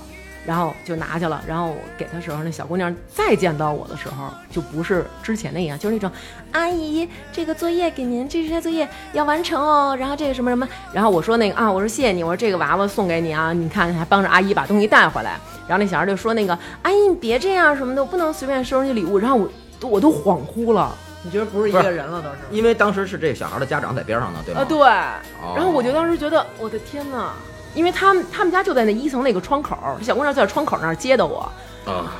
[0.48, 1.44] 然后就拿去了。
[1.46, 6.10] 然后我给她时候，那小姑娘再见到我的时候，就不是之前那样，就是那种
[6.54, 9.96] 阿姨，这个作业给您，这是作业要完成哦。
[10.00, 15.38] 然后这个什么什么，然后我说那个啊，我说谢谢你，我说这个娃娃送给你啊，你看还帮着阿姨把东西带回来。
[15.68, 19.20] 然后那小孩就说那个阿姨你别这样什么的，我不能随便收人家礼物。
[19.20, 20.96] 然后我我都恍惚了。
[21.24, 22.36] 你觉得不是一个人了都是？
[22.52, 24.62] 因为当时是这小孩的家长在边上呢，对吧？
[24.62, 24.80] 啊，对。
[25.56, 27.34] 然后我就当时觉得，我的天呐，
[27.74, 31.52] 因为他们他们家就在那一层那个窗口，小姑娘就在窗口那儿接的我。
[31.86, 32.12] 啊，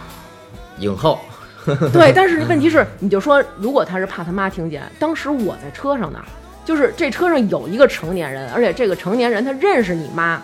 [0.80, 1.20] 影后，
[1.92, 6.20] 对，但是问题是，你就说，如果他是怕他妈听见，当时我在车上呢，
[6.64, 10.42] 就是这车上有一个成年人，而且这个成年人他认识你妈，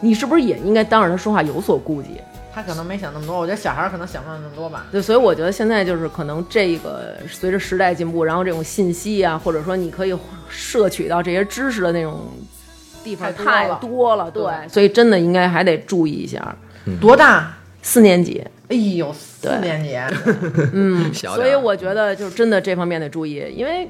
[0.00, 2.20] 你是不是也应该当着他说话有所顾忌？
[2.54, 4.84] 他可能没想那么多，我觉得小孩儿可能想不了那么多吧。
[4.90, 10.14] 对，所以我觉得现在就是可能这个随着时代进步，然后这种信息啊，或者说你可以
[10.48, 12.26] 摄取到这些知识的那种
[13.08, 16.54] 地方太太多多了，对，所以真的应该还得注意一下。
[17.00, 17.54] 多大？
[17.80, 19.96] 四年级，哎呦，四年级，
[20.74, 21.50] 嗯，小点儿。
[21.50, 23.88] 所以我觉得就是真的这方面得注意，因为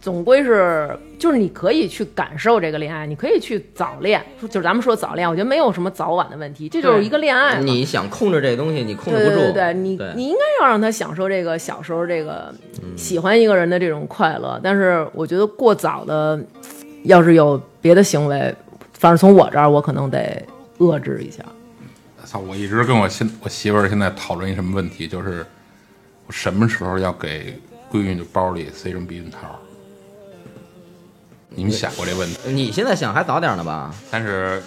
[0.00, 7.60] 总归是就是你可以去感受这个恋爱，你可以去早恋，就是咱们说早恋，我觉得没有什么早晚的问题，这就是一个恋爱。
[7.60, 9.36] 你想控制这东西，你控制不住。
[9.36, 12.52] 对对对对，你对你应该要让他享受这个小时候这个
[12.96, 16.40] 喜欢一个人的这种快乐，但是我觉得过早的，
[17.04, 18.54] 要是有别的行为，
[18.92, 20.44] 反正从我这儿我可能得
[20.78, 21.44] 遏制一下。
[22.24, 22.38] 操！
[22.38, 25.44] 我一直跟我现我媳妇儿现在讨论一什么问题，就是
[26.26, 27.58] 我什么时候要给
[27.90, 29.58] 闺女的包里塞上避孕套？
[31.48, 32.38] 你们想过这问题？
[32.52, 33.92] 你现在想还早点呢吧？
[34.12, 34.62] 但是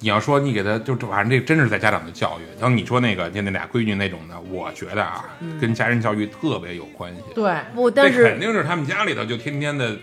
[0.00, 2.42] 你要说你给她，就反正这真是在家长的教育。
[2.60, 5.24] 然后你说那个，就那俩闺女那种的，我觉得啊，
[5.58, 7.22] 跟家人教育特别有关系。
[7.34, 9.96] 对，不，但是肯定是他们家里头就天天的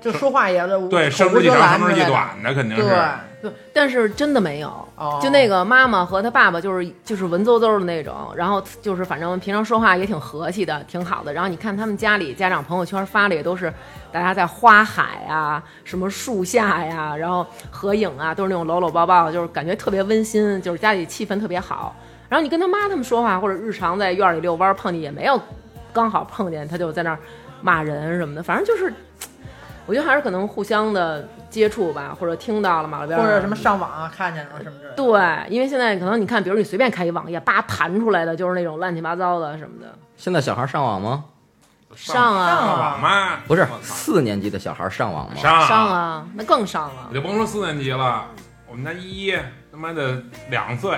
[0.00, 2.08] 就说话也是对长、生殖器栏之类的。
[2.08, 2.96] 短的，肯定是。
[3.42, 4.68] 对，但是真的没有。
[4.96, 11.32] 哦就那个妈妈和他爸爸就是就是文绉绉的那种，然后就是反正平常说话也挺和气的，挺好的。
[11.32, 13.72] 然后你看他们家里家长朋友圈发的也都是
[14.12, 21.96] 大家在花海啊、什么树下呀，然后合影啊，都是那种搂搂抱抱，就是感觉特别温馨，就是家里气氛特别好。
[22.28, 25.40] 然后你跟他妈他们说话，或者日常在院里遛弯碰见也没有
[25.94, 27.18] 刚好碰见他就在那儿
[27.62, 28.92] 骂人什么的，反正就是。
[29.86, 34.94] 我觉得还是可能互相的接触吧，或者听到了马路边或者什么上网啊看见了什么之类的。
[34.94, 39.92] 对，因为现在可能你看，比如你随便开一网页，叭弹出来的就是那种乱七八糟的什么的。
[40.16, 41.24] 现在小孩上网吗？
[41.96, 43.40] 上啊上网吗？
[43.48, 45.34] 不是四年级的小孩上网吗？
[45.34, 45.88] 上上！
[45.88, 47.14] 啊，那更上了你。
[47.14, 48.26] 就甭说四年级了，
[48.68, 49.36] 我们家依依
[49.72, 50.92] 他妈的两岁，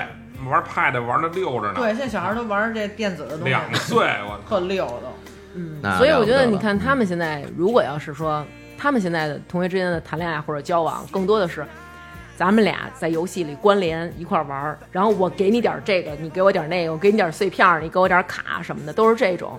[0.46, 1.74] 玩 Pad 玩的溜着呢。
[1.76, 4.38] 对，现在小孩都玩这电子的东西，两岁，我！
[4.46, 5.14] 特溜都。
[5.54, 8.44] 嗯，所以我觉得你看他们现在，如果要是说
[8.82, 11.64] 他们现在的同学之间的谈恋爱或者交往，更多的是
[12.36, 19.52] 咱们俩在游戏里关联一块玩儿，然后我给你点这个，你给我点那个，我给你点碎片儿，你给我点卡什么的，都是这种。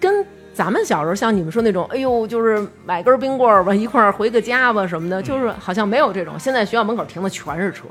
[0.00, 6.36] 跟咱们小时候像你们说那种，哎呦，就是买根冰棍儿吧，一块儿回个家吧什么的，就是好像没有这种。
[6.36, 7.84] 现在学校门口停的全是车，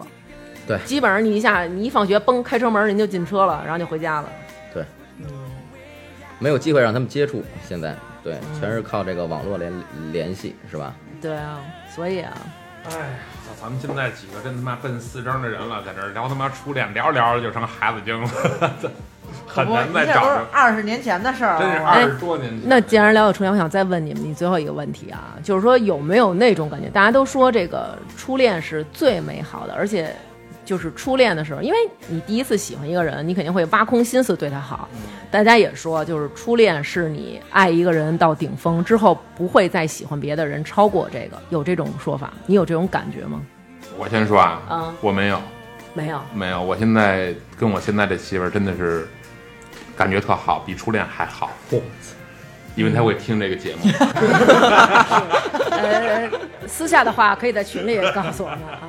[0.67, 4.29] 对基本上你一下你一放学，嘣，开车门人就进车了，然后就回家了。
[6.41, 9.71] 没有机会让他们接触，现在对，全是靠这个网络联
[10.11, 10.93] 联系，是吧？
[11.21, 11.59] 对啊，
[11.95, 12.33] 所以啊，
[12.85, 12.89] 哎，
[13.45, 18.27] 操咱们现在几个真他妈奔四张的人了，在这儿聊他妈初恋，聊着聊着就成孩子精了，
[19.45, 20.43] 很不，难再找着。
[20.51, 22.61] 二十年前的事儿真是二十多年前。
[22.67, 26.89] 那既然聊到初恋，我想再问你们，你最后一个问题啊，就是说有没有那种感觉？
[26.89, 30.15] 大家都说这个初恋是最美好的，而且
[30.71, 34.87] 就是初恋的时候，因为你第一次喜欢一个人，你肯定会挖空心思对他好。
[35.29, 42.31] 大家也说，就是初恋是你爱一个人到顶峰之后，不会再喜欢别的人超过这个，有这种说法？
[42.45, 43.41] 你有这种感觉吗？
[43.97, 45.41] 我先说啊，嗯我没有，
[45.93, 46.21] 没有。
[46.33, 49.05] 没有，我现在跟我现在这媳妇儿真的是
[49.97, 51.51] 感觉特好，比初恋还好。
[52.77, 53.91] 因为他会听这个节目，
[55.69, 56.29] 呃，
[56.65, 58.79] 私下的话可以在群里告诉我们啊。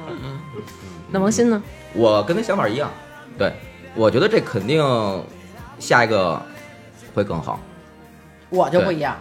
[1.13, 1.63] 那王鑫呢？
[1.93, 2.91] 我跟他想法一样，
[3.39, 3.53] 对，
[3.95, 4.83] 我觉得这肯定
[5.79, 6.41] 下一个
[7.15, 7.61] 会更好。
[8.49, 9.17] 我就不一样，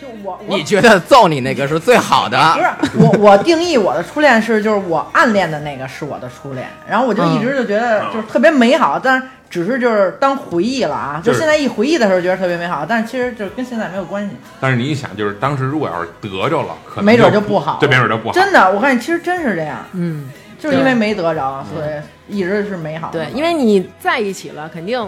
[0.00, 2.38] 就我我你觉得揍你那个是最好的？
[2.54, 18.32] 不是我，我定义我的初恋是，就是我暗恋的那个是我的初恋，然后我就一直就觉得就是特别美好，但是只是就是当回忆了啊，就就是现在一回忆的时候觉得特别美好，但是其实就是跟现在没有关系，但是你一想，就是当时如果要是得着了，可能没准就不好对，没准就不好。
[18.32, 20.30] 真的，我看其实真是这样，嗯，
[20.60, 23.24] 就是因为没得着，所以一直是美好的。
[23.24, 25.00] 对，因为你在一起了，肯定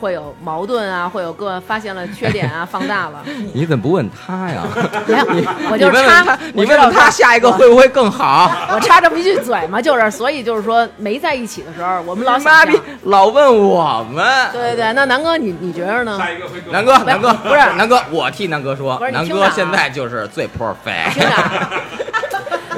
[0.00, 3.24] 会有矛盾啊，会有各发现了缺点啊， 放大了。
[3.52, 4.62] 你怎么不问他呀？
[5.08, 5.26] 没有，
[5.72, 8.48] 我就是插问问他，，你问问他下一个会不会更好？
[8.72, 14.24] 我插这么一句嘴嘛，就是所以就是说没在一起的时候，我们老妈逼想。，老问我们。
[14.52, 16.16] 对对对，那南哥你你觉着呢？
[16.18, 21.18] 下一个会南哥，南哥不是南哥，我替南哥说南哥现在就是最 perfect。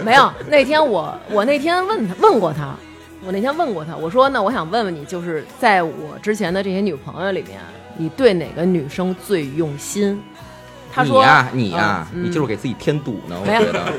[0.04, 0.32] 没有。
[0.48, 2.74] 那天我我那天问他问过他，
[3.24, 7.60] 我那天问过他，我说那我想问问你，就是在我之前的这些女朋友里面，
[7.96, 10.20] 你对哪个女生最用心？
[10.92, 13.92] 他说你呀，你呀，嗯你就是给自己添堵呢，我觉得。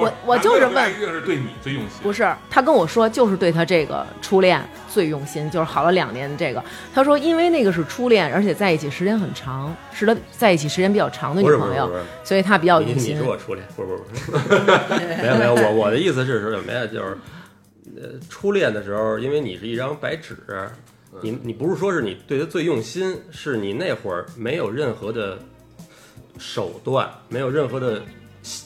[0.00, 1.98] 不我我就是问一定是对你最用心。
[2.02, 6.62] 不是，他跟我说就是对他这个初恋最用心，就是好了两年的这个。
[6.94, 11.90] 他说因为那个是初恋，而且在一起时间很长，是他在一起时间比较长的女朋友
[12.24, 13.24] 所以他比较用心你是。
[13.24, 14.58] 我初恋，不是不是不是，
[15.22, 16.86] 没有没有，我我的意思是说什么呀？
[16.86, 17.16] 就是
[17.96, 20.36] 呃，初恋的时候，因为你是一张白纸，
[21.22, 25.36] 你你不是说是你对他最用心，是你那会儿没有任何的
[26.38, 28.00] 手段，没有任何的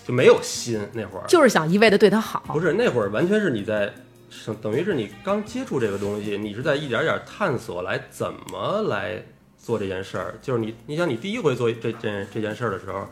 [0.07, 3.93] 就没有心，那会儿就是想一味的对他好，不是那会儿完全是你在。
[4.37, 9.23] 是等于是你刚接触这个东西，你是在一点点探索来怎么来
[9.57, 10.35] 做这件事儿。
[10.43, 13.07] 就是你，你想你第一回做这这这件事儿的时候，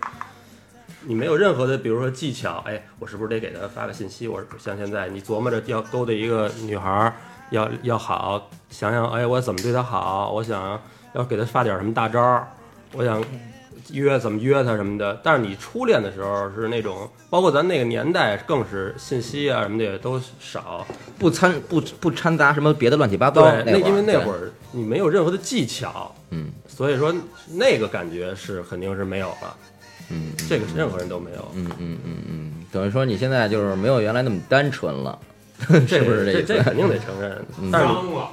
[1.02, 4.26] 你没有任何的，比如说技巧，哎，我是不是得给他发个信息？
[4.26, 7.14] 我像现在你琢磨着要勾搭一个女孩儿，
[7.50, 10.32] 要要好，想想，哎，我怎么对她好？
[10.32, 10.80] 我想
[11.12, 12.48] 要给她发点什么大招儿，
[12.94, 13.22] 我想
[13.90, 15.20] 约怎么约他什么的。
[15.22, 20.86] 但是你初恋的时候是那种，包括咱那个年代更是信息啊什么的也都少，
[21.18, 23.50] 不掺不不掺杂什么别的乱七八糟。
[23.50, 27.14] 对，那因为那会儿儿你没有任何的技巧，嗯所以说
[27.50, 29.56] 那个感觉是肯定是没有了，
[30.10, 31.48] 嗯这个是任何人都没有。
[31.54, 35.18] 嗯嗯嗯嗯，等于说你现在就是没有原来那么单纯了，
[35.68, 36.42] 这 是不是意思？
[36.42, 37.82] 这这肯定得承认，脏
[38.14, 38.28] 了，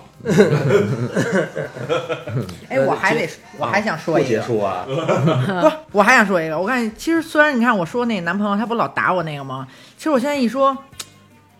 [2.69, 6.57] 哎，我还得我还想说一个，结束啊， 不，我还想说一个。
[6.59, 9.67] 我看其实虽然你看我说那男朋友他不老打我那个吗？
[9.97, 10.77] 其实我现在一说，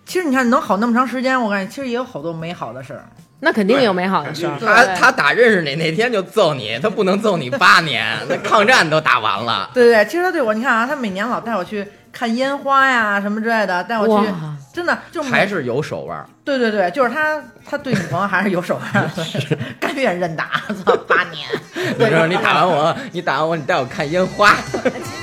[0.05, 3.05] 其实你看能好那么长时间，我感觉其实也有好多美好的事儿。
[3.41, 4.57] 那肯定有美好的事儿。
[4.59, 9.69] 他他打认识你那天就揍你，他不能揍你八年， 那抗战都打完了。
[9.73, 19.09] 对对对，其实他对我，你看啊，他每年老带我去看烟花呀什么之类的，带我去，哇，真的就每还是有手腕儿，对对对，就是他，他对女朋友还是有手腕的，
[19.79, 21.47] 甘愿认打，操八年。
[21.97, 24.55] 你说你打完我，你打完我，你带我看烟花。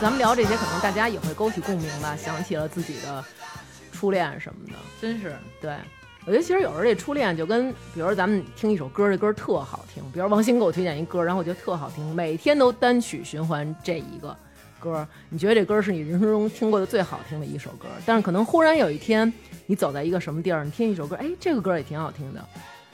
[0.00, 3.24] 咱们聊这些，可能大家也会勾起共鸣吧，想起了自己的
[3.92, 4.72] 初恋什么的。
[5.00, 5.74] 真是，对，
[6.26, 14.36] 我觉得其实有时候这初恋就跟，比如说咱们听一首歌，这歌特好听，比如王鑫给我推荐一歌，然后我觉得特好听，每天都单曲循环这一个
[14.78, 19.32] 歌，你觉得这歌是你人生中听过的最好听的一首歌，但是可能忽然有一天
[19.64, 22.44] 你走在一个什么地儿，你听一首歌，哎，这个歌也挺好听的，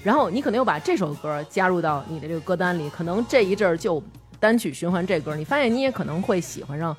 [0.05, 4.01] 然后你可能又把这首歌加入到你的这个歌单里，可能这一阵儿就
[4.43, 6.97] 单曲循环这歌，你发现你也可能会喜欢上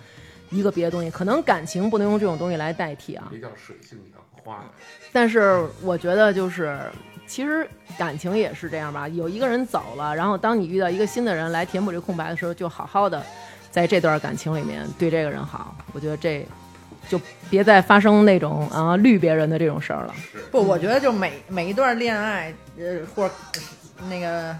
[0.49, 4.63] 一个别的东西，可能感情不能用这种东西来代替啊，比较水性杨花。
[5.11, 6.79] 但是我觉得就是，
[7.27, 7.67] 其实
[7.97, 9.09] 感情也是这样吧。
[9.09, 13.21] 有一个人走了，然后当你遇到一个新的人来填补这空白的时候，就好好的
[13.69, 15.75] 在这段感情里面对这个人好。
[15.91, 16.47] 我觉得这
[17.09, 17.19] 就
[17.49, 20.15] 别再发生那种啊绿别人的这种事儿了。
[20.49, 23.29] 不，我觉得就每每一段恋爱，呃，或
[24.09, 24.55] 那个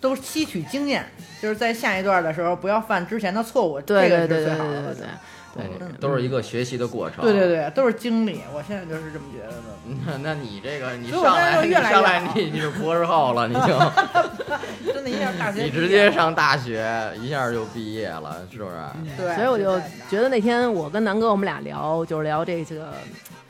[0.00, 1.06] 都吸取经验，
[1.46, 4.72] 就是在下一段的时候不要犯之前的错误，对这个对对对是最好的。
[4.72, 5.06] 对对对。
[5.56, 7.24] 对嗯都是一个学习的过程。
[7.24, 9.62] 对对对，都是经历，我现在就是这么觉得的。
[10.04, 13.62] 那那你这个，你上来越来越上来好你你是博士后了，你就
[14.92, 18.76] 真的，一下大学你直接上大学，一下就毕业了，是不是？
[19.16, 19.80] 对，所以我就
[20.10, 22.92] 觉得那天我跟南哥我们俩聊，就是聊这个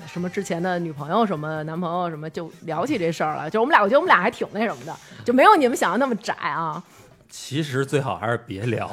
[0.07, 3.51] 什么之前的女朋友什么男朋友什么，就聊起这事儿了。
[3.51, 4.95] 就我们俩，我觉得我们俩还挺那什么的，
[5.25, 6.81] 就没有你们想的那么窄啊。
[7.29, 8.91] 其实最好还是别聊，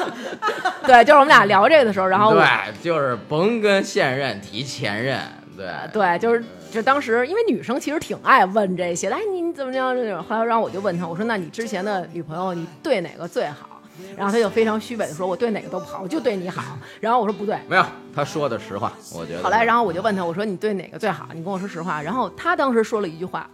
[0.86, 2.44] 对，就是我们俩聊这个的时候，然后对，
[2.82, 5.20] 就是甭跟现任提前任，
[5.56, 10.22] 对对，就是就当时因为女生其实挺爱问这些的，哎，你你怎么样这种。
[10.22, 13.70] 后来然后我就问他，我说那你之前的女朋友，你对哪个最好？
[14.14, 16.62] 然后他就非常虚伪的说，我对哪个都不好，我就对你好。
[17.00, 17.84] 然后我说不对，没有，
[18.14, 19.42] 他说的实话，我觉得。
[19.42, 21.26] 后来，然后我就问他，我说你对哪个最好？
[21.32, 22.02] 你跟我说实话。
[22.02, 23.48] 然后他当时说了一句话，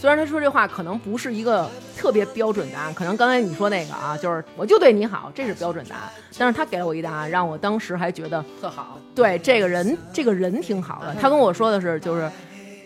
[0.00, 6.10] 虽然他说这话可能不是一个特别标准答案，可能刚才你说那个啊，就是我就对你好，这是标准答案。
[6.38, 8.98] 但是他给了我一答案，让我当时还觉得特好。
[9.14, 11.14] 对这个人，这个人挺好的。
[11.20, 12.30] 他跟我说的是，就是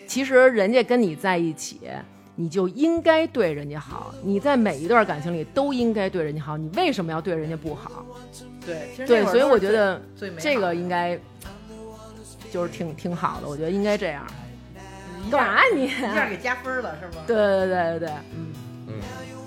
[0.05, 1.79] 其实人家跟你在一起，
[2.35, 4.13] 你就应该对人家好。
[4.21, 8.05] 你在每一段感情里都应该对人家好，你为什么要对人家不好？
[8.65, 10.01] 对，其实对，所以我觉得
[10.37, 11.17] 这个应该
[12.51, 13.47] 就是挺挺好的。
[13.47, 14.27] 我觉得应该这样。
[15.31, 15.85] 干嘛你？
[15.85, 17.23] 一下给加分了是吗？
[17.27, 18.53] 对对对对对，嗯
[18.87, 18.93] 嗯，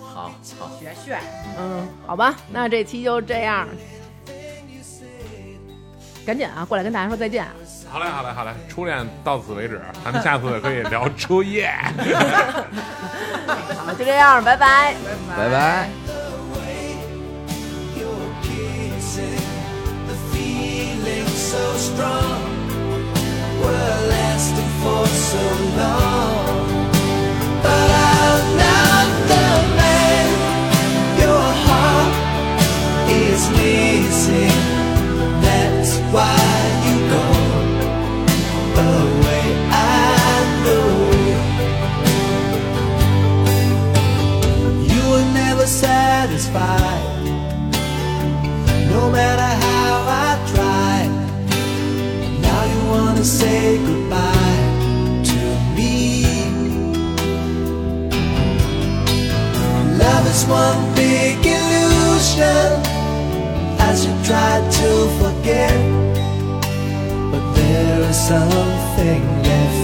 [0.01, 1.21] 好好，学炫。
[1.59, 3.67] 嗯，好吧，那这期就这样。
[6.27, 7.47] 赶紧啊，过来跟大家说再见。
[7.91, 11.71] 好嘞，好嘞，好嘞，初恋到此为止，咱们下次可以聊初夜。
[13.77, 14.95] 好，就这样，拜拜。
[15.37, 15.89] 拜拜。
[21.39, 22.68] So strong.
[45.69, 47.25] Satisfied.
[48.91, 49.68] No matter how
[60.39, 62.71] Is one big illusion
[63.89, 65.79] as you try to forget.
[67.33, 69.78] But there is something left.